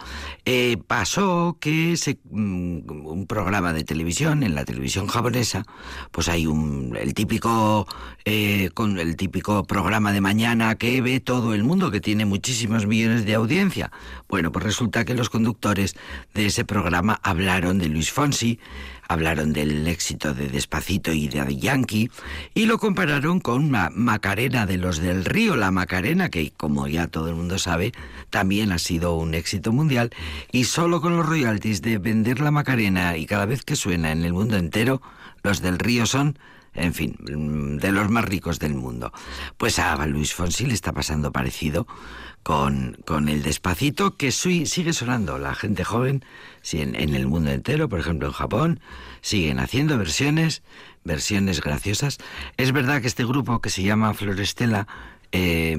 Eh, 0.45 0.77
pasó 0.85 1.57
que 1.59 1.95
mm, 2.29 2.91
un 3.07 3.25
programa 3.27 3.73
de 3.73 3.83
televisión, 3.83 4.43
en 4.43 4.53
la 4.53 4.63
televisión 4.63 5.07
japonesa, 5.07 5.63
pues 6.11 6.29
hay 6.29 6.45
un, 6.45 6.95
el 6.99 7.15
típico, 7.15 7.87
eh, 8.25 8.69
con 8.75 8.99
el 8.99 9.15
típico 9.15 9.63
programa 9.63 10.11
de 10.11 10.21
mañana 10.21 10.75
que 10.75 11.01
ve 11.01 11.19
todo 11.19 11.55
el 11.55 11.63
mundo, 11.63 11.89
que 11.89 11.99
tiene 11.99 12.25
muchísimos 12.25 12.85
millones 12.85 13.25
de 13.25 13.33
audiencia. 13.33 13.91
Bueno, 14.29 14.50
pues 14.51 14.63
resulta 14.65 15.05
que 15.05 15.13
los 15.13 15.29
conductores 15.29 15.95
de 16.33 16.45
ese 16.45 16.65
programa 16.65 17.19
hablaron 17.23 17.77
de 17.77 17.89
Luis 17.89 18.11
Fonsi, 18.11 18.59
hablaron 19.07 19.51
del 19.51 19.85
éxito 19.87 20.33
de 20.33 20.47
Despacito 20.47 21.11
y 21.11 21.27
de 21.27 21.57
Yankee 21.57 22.09
y 22.53 22.65
lo 22.65 22.77
compararon 22.77 23.39
con 23.39 23.63
una 23.65 23.89
Macarena 23.93 24.65
de 24.65 24.77
los 24.77 24.99
del 24.99 25.25
Río, 25.25 25.55
la 25.57 25.71
Macarena 25.71 26.29
que 26.29 26.51
como 26.51 26.87
ya 26.87 27.07
todo 27.07 27.27
el 27.27 27.35
mundo 27.35 27.59
sabe 27.59 27.91
también 28.29 28.71
ha 28.71 28.77
sido 28.77 29.15
un 29.15 29.33
éxito 29.33 29.71
mundial 29.71 30.11
y 30.51 30.63
solo 30.63 31.01
con 31.01 31.17
los 31.17 31.25
royalties 31.25 31.81
de 31.81 31.97
vender 31.97 32.39
la 32.39 32.51
Macarena 32.51 33.17
y 33.17 33.25
cada 33.25 33.45
vez 33.45 33.63
que 33.63 33.75
suena 33.75 34.11
en 34.11 34.23
el 34.23 34.33
mundo 34.33 34.57
entero, 34.57 35.01
los 35.43 35.61
del 35.61 35.79
Río 35.79 36.05
son 36.05 36.37
en 36.73 36.93
fin, 36.93 37.15
de 37.79 37.91
los 37.91 38.09
más 38.09 38.25
ricos 38.25 38.59
del 38.59 38.75
mundo. 38.75 39.11
Pues 39.57 39.79
a 39.79 40.05
Luis 40.05 40.33
Fonsi 40.33 40.65
le 40.65 40.73
está 40.73 40.93
pasando 40.93 41.31
parecido 41.31 41.87
con, 42.43 42.97
con 43.05 43.29
el 43.29 43.43
despacito 43.43 44.15
que 44.15 44.31
sigue 44.31 44.93
sonando. 44.93 45.37
La 45.37 45.53
gente 45.53 45.83
joven, 45.83 46.23
sí, 46.61 46.81
en, 46.81 46.95
en 46.95 47.15
el 47.15 47.27
mundo 47.27 47.51
entero, 47.51 47.89
por 47.89 47.99
ejemplo 47.99 48.27
en 48.27 48.33
Japón, 48.33 48.79
siguen 49.21 49.59
haciendo 49.59 49.97
versiones, 49.97 50.63
versiones 51.03 51.61
graciosas. 51.61 52.17
Es 52.57 52.71
verdad 52.71 53.01
que 53.01 53.07
este 53.07 53.25
grupo 53.25 53.61
que 53.61 53.69
se 53.69 53.83
llama 53.83 54.13
Florestela 54.13 54.87
eh, 55.31 55.77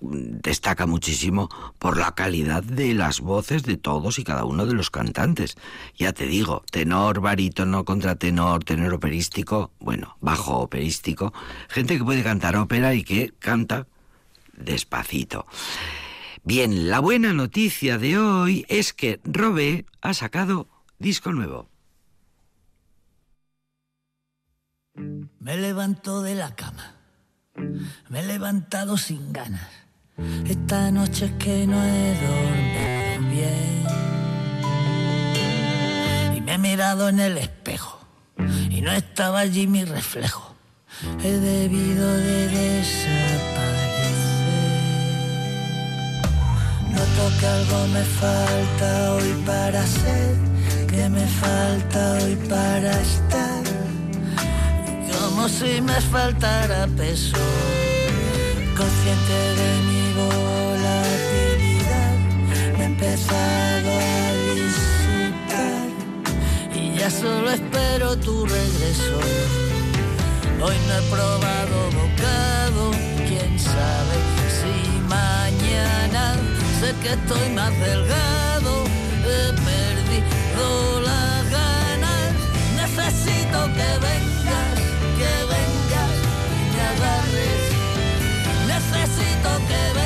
destaca 0.00 0.86
muchísimo 0.86 1.48
por 1.78 1.96
la 1.96 2.14
calidad 2.14 2.62
de 2.62 2.94
las 2.94 3.20
voces 3.20 3.62
de 3.62 3.76
todos 3.76 4.18
y 4.18 4.24
cada 4.24 4.44
uno 4.44 4.66
de 4.66 4.74
los 4.74 4.90
cantantes. 4.90 5.56
Ya 5.96 6.12
te 6.12 6.26
digo, 6.26 6.64
tenor, 6.70 7.20
barítono, 7.20 7.84
contratenor, 7.84 8.64
tenor 8.64 8.94
operístico, 8.94 9.70
bueno, 9.78 10.16
bajo 10.20 10.58
operístico, 10.58 11.32
gente 11.68 11.98
que 11.98 12.04
puede 12.04 12.22
cantar 12.22 12.56
ópera 12.56 12.94
y 12.94 13.04
que 13.04 13.32
canta 13.38 13.86
despacito. 14.56 15.46
Bien, 16.42 16.88
la 16.88 17.00
buena 17.00 17.32
noticia 17.32 17.98
de 17.98 18.18
hoy 18.18 18.64
es 18.68 18.92
que 18.92 19.20
Robe 19.24 19.84
ha 20.00 20.14
sacado 20.14 20.68
disco 20.98 21.32
nuevo. 21.32 21.68
Me 24.94 25.56
levanto 25.56 26.22
de 26.22 26.34
la 26.34 26.54
cama. 26.54 26.95
Me 28.08 28.20
he 28.20 28.26
levantado 28.26 28.96
sin 28.96 29.32
ganas. 29.32 29.68
Esta 30.46 30.90
noche 30.90 31.26
es 31.26 31.32
que 31.32 31.66
no 31.66 31.82
he 31.82 32.14
dormido 32.14 33.30
bien. 33.30 33.86
Y 36.36 36.40
me 36.40 36.54
he 36.54 36.58
mirado 36.58 37.08
en 37.08 37.20
el 37.20 37.38
espejo. 37.38 38.00
Y 38.70 38.80
no 38.80 38.92
estaba 38.92 39.40
allí 39.40 39.66
mi 39.66 39.84
reflejo. 39.84 40.54
He 41.22 41.30
debido 41.30 42.12
de 42.16 42.48
desaparecer. 42.48 43.76
Noto 46.90 47.38
que 47.38 47.46
algo 47.46 47.86
me 47.88 48.02
falta 48.02 49.12
hoy 49.14 49.42
para 49.44 49.86
ser. 49.86 50.34
Que 50.88 51.08
me 51.10 51.26
falta 51.26 52.12
hoy 52.22 52.36
para 52.48 53.00
estar 53.00 53.55
si 55.48 55.80
me 55.80 56.00
faltara 56.00 56.86
peso, 56.96 57.36
consciente 58.76 59.38
de 59.60 59.70
mi 59.88 60.12
volatilidad, 60.20 62.16
me 62.76 62.82
he 62.82 62.86
empezado 62.86 63.90
a 63.90 64.32
disipar. 64.54 65.88
Y 66.74 66.98
ya 66.98 67.10
solo 67.10 67.50
espero 67.50 68.16
tu 68.16 68.44
regreso. 68.44 69.20
Hoy 70.62 70.76
no 70.88 70.94
he 70.98 71.02
probado 71.14 71.76
bocado, 72.00 72.82
quién 73.28 73.58
sabe 73.58 74.16
si 74.58 74.74
mañana 75.08 76.24
sé 76.80 76.88
que 77.02 77.10
estoy 77.12 77.48
más 77.54 77.72
delgado, 77.78 78.84
he 79.24 79.52
perdido 79.68 80.64
las 81.02 81.50
ganas, 81.50 82.32
necesito 82.74 83.58
que 83.76 83.88
vengas, 84.04 84.35
necesito 88.96 89.50
que 89.68 90.05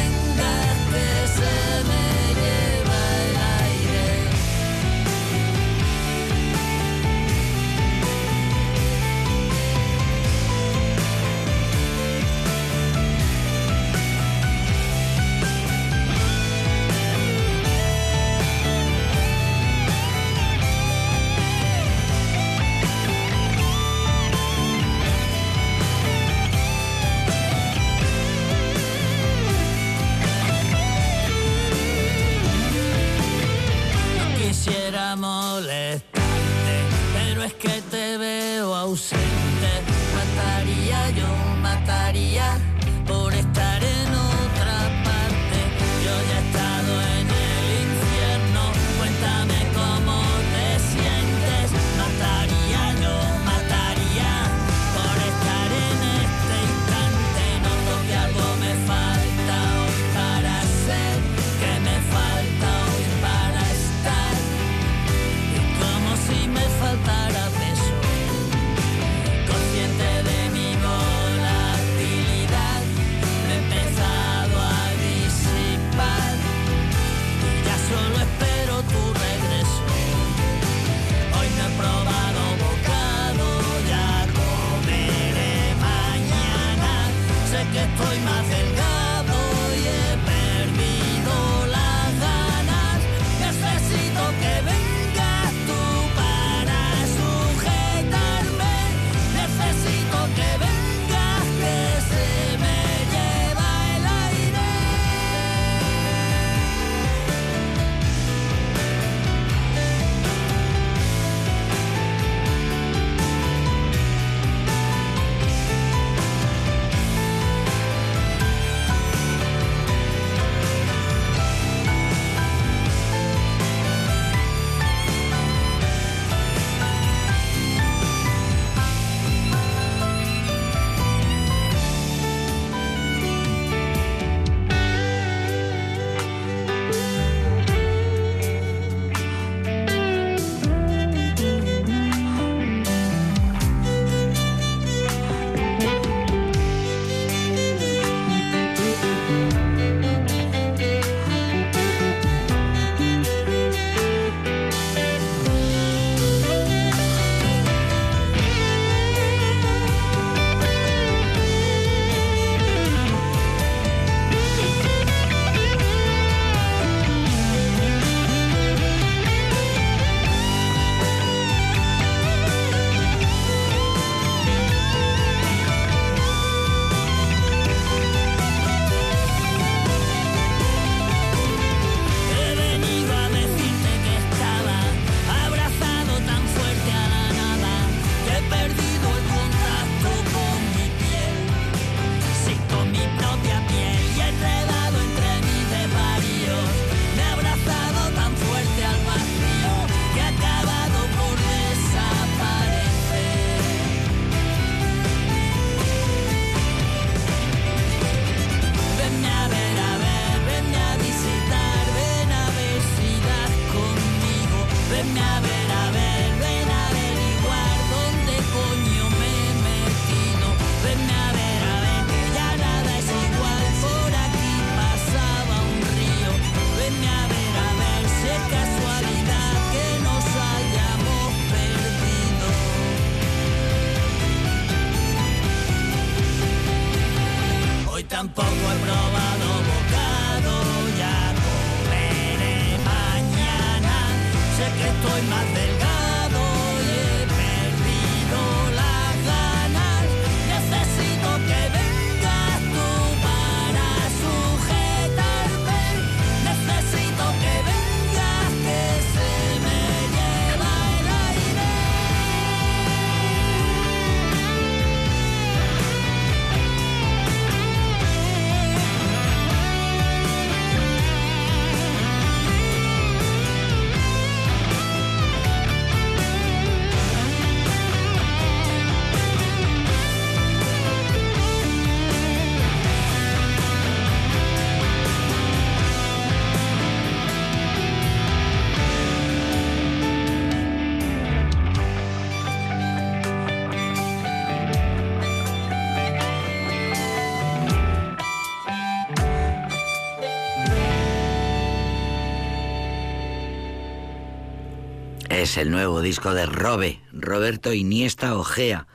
Es 305.40 305.56
el 305.56 305.70
nuevo 305.70 306.02
disco 306.02 306.34
de 306.34 306.44
Robe, 306.44 307.00
Roberto 307.14 307.72
Iniesta 307.72 308.36
Ojea, 308.36 308.86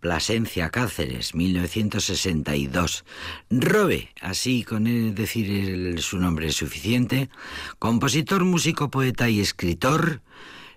Plasencia 0.00 0.68
Cáceres, 0.68 1.34
1962. 1.34 3.06
Robe, 3.48 4.10
así 4.20 4.64
con 4.64 4.86
él 4.86 5.14
decir 5.14 5.50
el- 5.50 6.02
su 6.02 6.18
nombre 6.18 6.48
es 6.48 6.56
suficiente, 6.56 7.30
compositor, 7.78 8.44
músico, 8.44 8.90
poeta 8.90 9.30
y 9.30 9.40
escritor, 9.40 10.20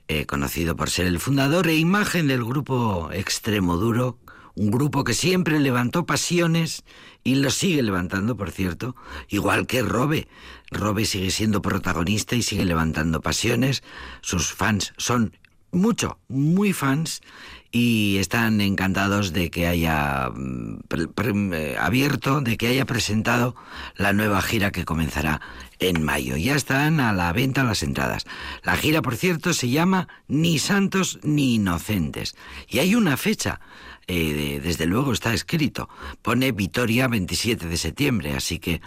eh, 0.07 0.25
conocido 0.25 0.77
por 0.77 0.89
ser 0.89 1.07
el 1.07 1.19
fundador 1.19 1.67
e 1.67 1.75
imagen 1.75 2.27
del 2.27 2.45
grupo 2.45 3.09
Extremo 3.11 3.75
Duro, 3.75 4.19
un 4.55 4.71
grupo 4.71 5.03
que 5.03 5.13
siempre 5.13 5.59
levantó 5.59 6.05
pasiones 6.05 6.85
y 7.27 7.35
lo 7.35 7.49
sigue 7.49 7.83
levantando, 7.83 8.37
por 8.37 8.51
cierto, 8.51 8.95
igual 9.27 9.67
que 9.67 9.81
Robe. 9.81 10.29
Robe 10.71 11.03
sigue 11.03 11.29
siendo 11.29 11.61
protagonista 11.61 12.35
y 12.37 12.41
sigue 12.41 12.63
levantando 12.63 13.19
pasiones. 13.19 13.83
Sus 14.21 14.53
fans 14.53 14.93
son 14.95 15.35
mucho, 15.71 16.19
muy 16.29 16.71
fans 16.71 17.21
y 17.69 18.15
están 18.19 18.61
encantados 18.61 19.33
de 19.33 19.51
que 19.51 19.67
haya 19.67 20.29
mm, 20.33 20.79
pre- 20.87 21.33
eh, 21.53 21.75
abierto, 21.77 22.39
de 22.39 22.55
que 22.55 22.67
haya 22.67 22.85
presentado 22.85 23.57
la 23.97 24.13
nueva 24.13 24.41
gira 24.41 24.71
que 24.71 24.85
comenzará 24.85 25.41
en 25.79 26.01
mayo. 26.03 26.37
Ya 26.37 26.55
están 26.55 27.01
a 27.01 27.11
la 27.11 27.33
venta 27.33 27.65
las 27.65 27.83
entradas. 27.83 28.23
La 28.63 28.77
gira, 28.77 29.01
por 29.01 29.17
cierto, 29.17 29.51
se 29.51 29.67
llama 29.69 30.07
Ni 30.29 30.59
Santos 30.59 31.19
ni 31.23 31.55
Inocentes. 31.55 32.35
Y 32.69 32.79
hay 32.79 32.95
una 32.95 33.17
fecha, 33.17 33.59
eh, 34.07 34.33
de- 34.33 34.59
desde 34.61 34.85
luego 34.85 35.11
está 35.13 35.33
escrito. 35.33 35.89
Pone 36.21 36.51
Vitoria 36.53 37.07
27 37.07 37.67
de 37.67 37.77
septiembre, 37.77 38.33
así 38.35 38.57
que 38.59 38.75
eh, 38.75 38.81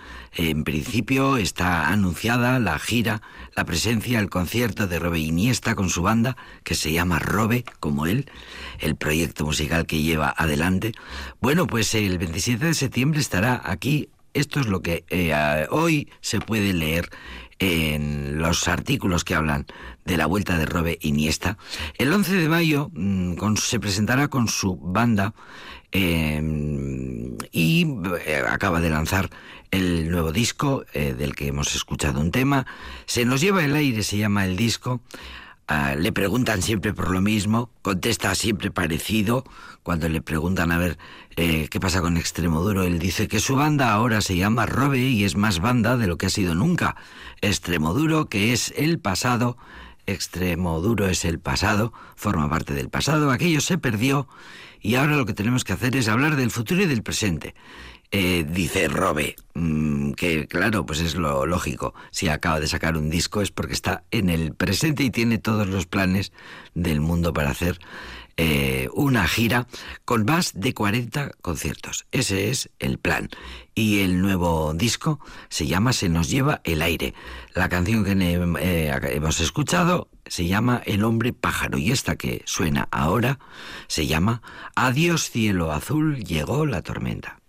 en 0.51 0.65
principio 0.65 1.37
está 1.37 1.89
anunciada 1.89 2.59
la 2.59 2.79
gira, 2.79 3.21
la 3.55 3.65
presencia, 3.65 4.19
el 4.19 4.31
concierto 4.31 4.87
de 4.87 4.99
Robe 4.99 5.19
Iniesta 5.21 5.75
con 5.75 5.91
su 5.91 6.03
banda, 6.03 6.37
que 6.65 6.75
se 6.75 6.93
llama 6.93 7.19
Robe, 7.19 7.65
como 7.81 8.07
él, 8.07 8.31
el 8.79 8.97
proyecto 8.97 9.45
musical 9.45 9.87
que 9.87 10.03
lleva 10.03 10.35
adelante. 10.37 10.93
Bueno, 11.41 11.67
pues 11.67 11.95
el 11.95 12.19
27 12.19 12.67
de 12.67 12.75
septiembre 12.75 13.21
estará 13.21 13.61
aquí. 13.65 14.09
Esto 14.35 14.61
es 14.61 14.67
lo 14.67 14.83
que 14.83 15.05
eh, 15.11 15.67
hoy 15.71 16.09
se 16.21 16.41
puede 16.41 16.73
leer 16.73 17.11
en 17.61 18.39
los 18.39 18.69
artículos 18.69 19.23
que 19.23 19.35
hablan 19.35 19.67
de 20.05 20.17
la 20.17 20.27
vuelta 20.27 20.59
de 20.59 20.67
Robe 20.67 20.99
Iniesta. 21.03 21.59
El 21.99 22.13
11 22.13 22.35
de 22.35 22.49
mayo 22.49 22.91
mm, 22.95 23.57
se 23.57 23.79
presentará 23.79 24.29
con 24.29 24.49
su 24.49 24.77
banda 24.77 25.35
eh, 25.93 26.41
y 27.53 27.87
eh, 28.27 28.43
acaba 28.49 28.81
de 28.81 28.91
lanzar 28.91 29.29
el 29.71 30.11
nuevo 30.11 30.33
disco 30.33 30.85
eh, 30.95 31.15
del 31.15 31.35
que 31.35 31.49
hemos 31.49 31.75
escuchado 31.75 32.21
un 32.21 32.31
tema. 32.31 32.67
Se 33.07 33.25
nos 33.25 33.41
lleva 33.41 33.65
el 33.65 33.75
aire, 33.75 34.03
se 34.03 34.17
llama 34.17 34.45
el 34.45 34.57
disco. 34.57 35.01
Ah, 35.73 35.95
le 35.95 36.11
preguntan 36.11 36.63
siempre 36.63 36.93
por 36.93 37.13
lo 37.13 37.21
mismo, 37.21 37.71
contesta 37.83 38.35
siempre 38.35 38.73
parecido. 38.73 39.45
Cuando 39.85 40.09
le 40.09 40.21
preguntan 40.21 40.73
a 40.73 40.79
ver 40.79 40.99
eh, 41.37 41.69
qué 41.71 41.79
pasa 41.79 42.01
con 42.01 42.17
Extremoduro, 42.17 42.83
él 42.83 42.99
dice 42.99 43.29
que 43.29 43.39
su 43.39 43.55
banda 43.55 43.93
ahora 43.93 44.21
se 44.21 44.37
llama 44.37 44.67
Robe 44.67 44.99
y 44.99 45.23
es 45.23 45.37
más 45.37 45.61
banda 45.61 45.97
de 45.97 46.09
lo 46.09 46.19
que 46.19 46.27
ha 46.27 46.31
sido 46.31 46.57
nunca. 46.57 46.97
Extremoduro, 47.41 48.29
que 48.29 48.53
es 48.53 48.75
el 48.77 48.99
pasado, 48.99 49.59
Extremoduro 50.07 51.07
es 51.07 51.25
el 51.25 51.39
pasado, 51.39 51.93
forma 52.17 52.51
parte 52.51 52.75
del 52.75 52.89
pasado, 52.89 53.31
aquello 53.31 53.61
se 53.61 53.79
perdió 53.79 54.27
y 54.81 54.97
ahora 54.97 55.15
lo 55.15 55.25
que 55.25 55.35
tenemos 55.35 55.63
que 55.63 55.75
hacer 55.75 55.95
es 55.95 56.09
hablar 56.09 56.35
del 56.35 56.51
futuro 56.51 56.83
y 56.83 56.87
del 56.87 57.05
presente. 57.05 57.55
Eh, 58.13 58.45
dice 58.49 58.89
Robe, 58.89 59.37
mm, 59.55 60.13
que 60.13 60.49
claro, 60.49 60.85
pues 60.85 61.01
es 61.01 61.15
lo 61.15 61.47
lógico. 61.47 61.95
Si 62.11 62.29
acaba 62.29 62.59
de 62.59 62.67
sacar 62.67 62.97
un 62.97 63.09
disco 63.09 63.41
es 63.41 63.53
porque 63.53 63.73
está 63.73 64.03
en 64.11 64.31
el 64.31 64.53
presente 64.53 65.05
y 65.05 65.11
tiene 65.11 65.39
todos 65.39 65.69
los 65.69 65.87
planes 65.87 66.33
del 66.75 67.01
mundo 67.01 67.33
para 67.33 67.51
hacer 67.51 67.79
eh, 68.37 68.89
una 68.95 69.29
gira 69.29 69.67
con 70.05 70.25
más 70.25 70.53
de 70.55 70.75
40 70.75 71.33
conciertos. 71.41 72.07
Ese 72.11 72.51
es 72.51 72.71
el 72.81 72.99
plan. 72.99 73.29
Y 73.75 74.01
el 74.01 74.21
nuevo 74.21 74.73
disco 74.75 75.21
se 75.49 75.67
llama 75.67 75.93
Se 75.93 76.09
nos 76.09 76.31
lleva 76.31 76.63
el 76.65 76.83
aire. 76.83 77.15
La 77.55 77.69
canción 77.69 78.03
que 78.03 78.13
eh, 78.13 78.99
hemos 79.15 79.41
escuchado 79.41 80.09
se 80.27 80.47
llama 80.47 80.83
El 80.85 81.05
hombre 81.05 81.33
pájaro 81.33 81.79
y 81.79 81.93
esta 81.93 82.17
que 82.17 82.43
suena 82.47 82.89
ahora 82.91 83.39
se 83.89 84.07
llama 84.07 84.43
Adiós 84.75 85.31
cielo 85.31 85.71
azul, 85.71 86.25
llegó 86.25 86.67
la 86.67 86.83
tormenta. 86.83 87.40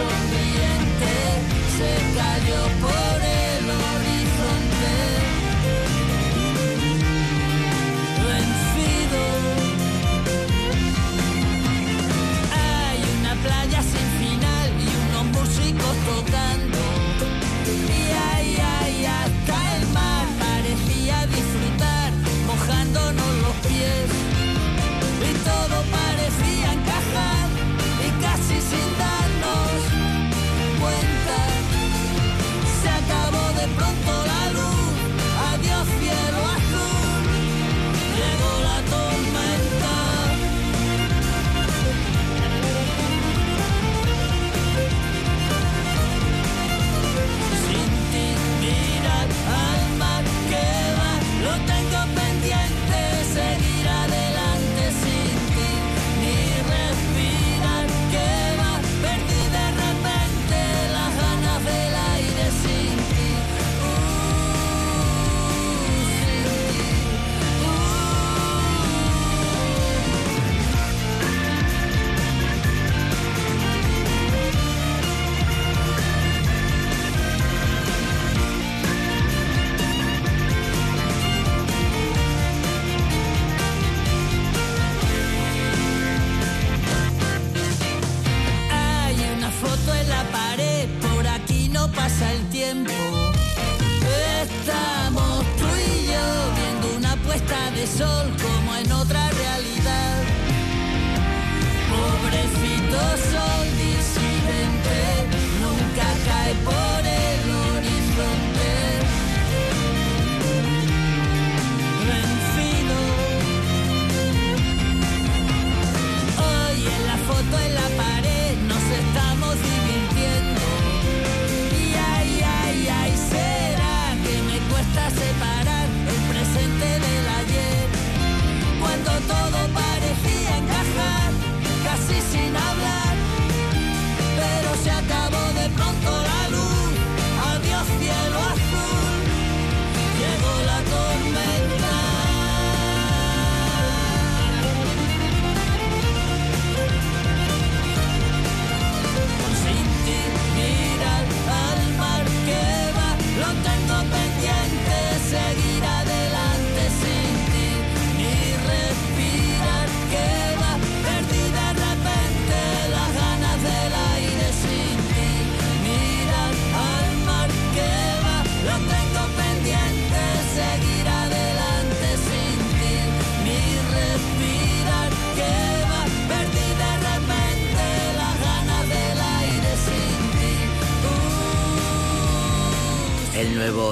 Sol 0.00 0.08
sonriente 0.08 0.49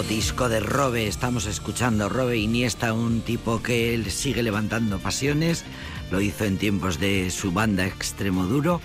disco 0.09 0.49
de 0.49 0.61
Robe, 0.61 1.07
estamos 1.07 1.47
escuchando 1.47 2.09
Robe 2.09 2.39
Iniesta, 2.39 2.93
un 2.93 3.21
tipo 3.21 3.63
que 3.63 3.95
él 3.95 4.11
sigue 4.11 4.43
levantando 4.43 4.99
pasiones, 4.99 5.65
lo 6.11 6.21
hizo 6.21 6.45
en 6.45 6.57
tiempos 6.57 6.99
de 6.99 7.31
su 7.31 7.53
banda 7.53 7.87
Extremo 7.87 8.47
Duro, 8.47 8.81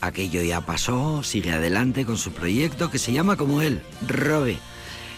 aquello 0.00 0.42
ya 0.42 0.60
pasó, 0.60 1.22
sigue 1.22 1.52
adelante 1.52 2.04
con 2.04 2.18
su 2.18 2.32
proyecto 2.32 2.90
que 2.90 2.98
se 2.98 3.12
llama 3.12 3.36
como 3.36 3.62
él, 3.62 3.80
Robe. 4.06 4.58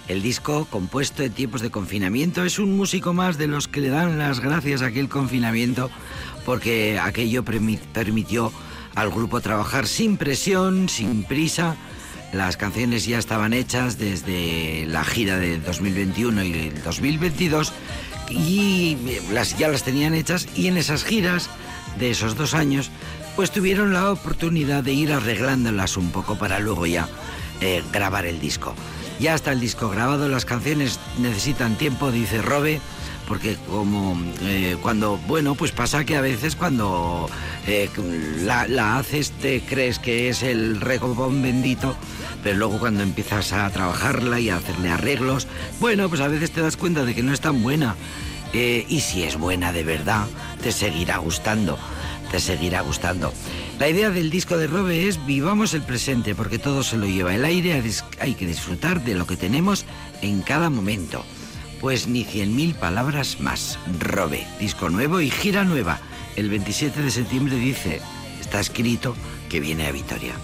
El 0.06 0.22
disco, 0.22 0.66
compuesto 0.70 1.22
en 1.22 1.32
tiempos 1.32 1.60
de 1.60 1.70
confinamiento, 1.70 2.44
es 2.44 2.58
un 2.58 2.76
músico 2.76 3.12
más 3.12 3.36
de 3.36 3.48
los 3.48 3.68
que 3.68 3.80
le 3.80 3.88
dan 3.90 4.16
las 4.16 4.40
gracias 4.40 4.80
a 4.80 4.86
aquel 4.86 5.08
confinamiento 5.08 5.90
porque 6.46 6.98
aquello 6.98 7.44
permi- 7.44 7.80
permitió 7.92 8.52
al 8.94 9.10
grupo 9.10 9.40
trabajar 9.40 9.86
sin 9.86 10.16
presión, 10.16 10.88
sin 10.88 11.24
prisa. 11.24 11.76
Las 12.32 12.56
canciones 12.56 13.06
ya 13.06 13.18
estaban 13.18 13.52
hechas 13.52 13.98
desde 13.98 14.84
la 14.86 15.04
gira 15.04 15.38
de 15.38 15.58
2021 15.58 16.44
y 16.44 16.52
el 16.52 16.82
2022 16.82 17.72
y 18.30 18.96
las, 19.32 19.56
ya 19.56 19.68
las 19.68 19.82
tenían 19.82 20.14
hechas 20.14 20.46
y 20.54 20.66
en 20.66 20.76
esas 20.76 21.04
giras 21.04 21.48
de 21.98 22.10
esos 22.10 22.36
dos 22.36 22.52
años 22.54 22.90
pues 23.34 23.50
tuvieron 23.50 23.92
la 23.92 24.10
oportunidad 24.10 24.82
de 24.82 24.92
ir 24.92 25.12
arreglándolas 25.12 25.96
un 25.96 26.10
poco 26.10 26.36
para 26.36 26.58
luego 26.58 26.86
ya 26.86 27.08
eh, 27.60 27.82
grabar 27.92 28.26
el 28.26 28.40
disco. 28.40 28.74
Ya 29.20 29.34
está 29.34 29.52
el 29.52 29.60
disco 29.60 29.88
grabado, 29.88 30.28
las 30.28 30.44
canciones 30.44 31.00
necesitan 31.18 31.76
tiempo, 31.76 32.10
dice 32.10 32.42
Robe, 32.42 32.80
porque 33.28 33.56
como 33.68 34.18
eh, 34.42 34.76
cuando, 34.80 35.18
bueno, 35.28 35.54
pues 35.54 35.70
pasa 35.70 36.04
que 36.04 36.16
a 36.16 36.22
veces 36.22 36.56
cuando 36.56 37.28
eh, 37.66 37.90
la, 38.40 38.96
haces 38.96 39.30
te 39.32 39.60
crees 39.60 39.98
que 39.98 40.30
es 40.30 40.42
el 40.42 40.80
recopón 40.80 41.42
bendito, 41.42 41.94
pero 42.42 42.56
luego 42.56 42.78
cuando 42.78 43.02
empiezas 43.02 43.52
a 43.52 43.68
trabajarla 43.70 44.40
y 44.40 44.48
a 44.48 44.56
hacerle 44.56 44.88
arreglos, 44.88 45.46
bueno, 45.78 46.08
pues 46.08 46.22
a 46.22 46.28
veces 46.28 46.50
te 46.50 46.62
das 46.62 46.78
cuenta 46.78 47.04
de 47.04 47.14
que 47.14 47.22
no 47.22 47.34
es 47.34 47.40
tan 47.40 47.62
buena. 47.62 47.94
Eh, 48.54 48.86
y 48.88 49.00
si 49.00 49.24
es 49.24 49.36
buena 49.36 49.72
de 49.74 49.84
verdad, 49.84 50.26
te 50.62 50.72
seguirá 50.72 51.18
gustando, 51.18 51.78
te 52.30 52.40
seguirá 52.40 52.80
gustando. 52.80 53.34
La 53.78 53.90
idea 53.90 54.08
del 54.08 54.30
disco 54.30 54.56
de 54.56 54.66
Robe 54.66 55.06
es 55.06 55.24
vivamos 55.26 55.74
el 55.74 55.82
presente, 55.82 56.34
porque 56.34 56.58
todo 56.58 56.82
se 56.82 56.96
lo 56.96 57.06
lleva 57.06 57.34
el 57.34 57.44
aire, 57.44 57.82
hay 58.20 58.34
que 58.34 58.46
disfrutar 58.46 59.04
de 59.04 59.14
lo 59.14 59.26
que 59.26 59.36
tenemos 59.36 59.84
en 60.22 60.40
cada 60.40 60.70
momento. 60.70 61.24
Pues 61.80 62.08
ni 62.08 62.24
cien 62.24 62.56
mil 62.56 62.74
palabras 62.74 63.40
más. 63.40 63.78
Robe, 64.00 64.46
disco 64.58 64.88
nuevo 64.88 65.20
y 65.20 65.30
gira 65.30 65.64
nueva. 65.64 66.00
El 66.36 66.50
27 66.50 67.02
de 67.02 67.10
septiembre 67.10 67.56
dice, 67.56 68.00
está 68.40 68.58
escrito 68.60 69.14
que 69.48 69.60
viene 69.60 69.86
a 69.86 69.92
Vitoria. 69.92 70.34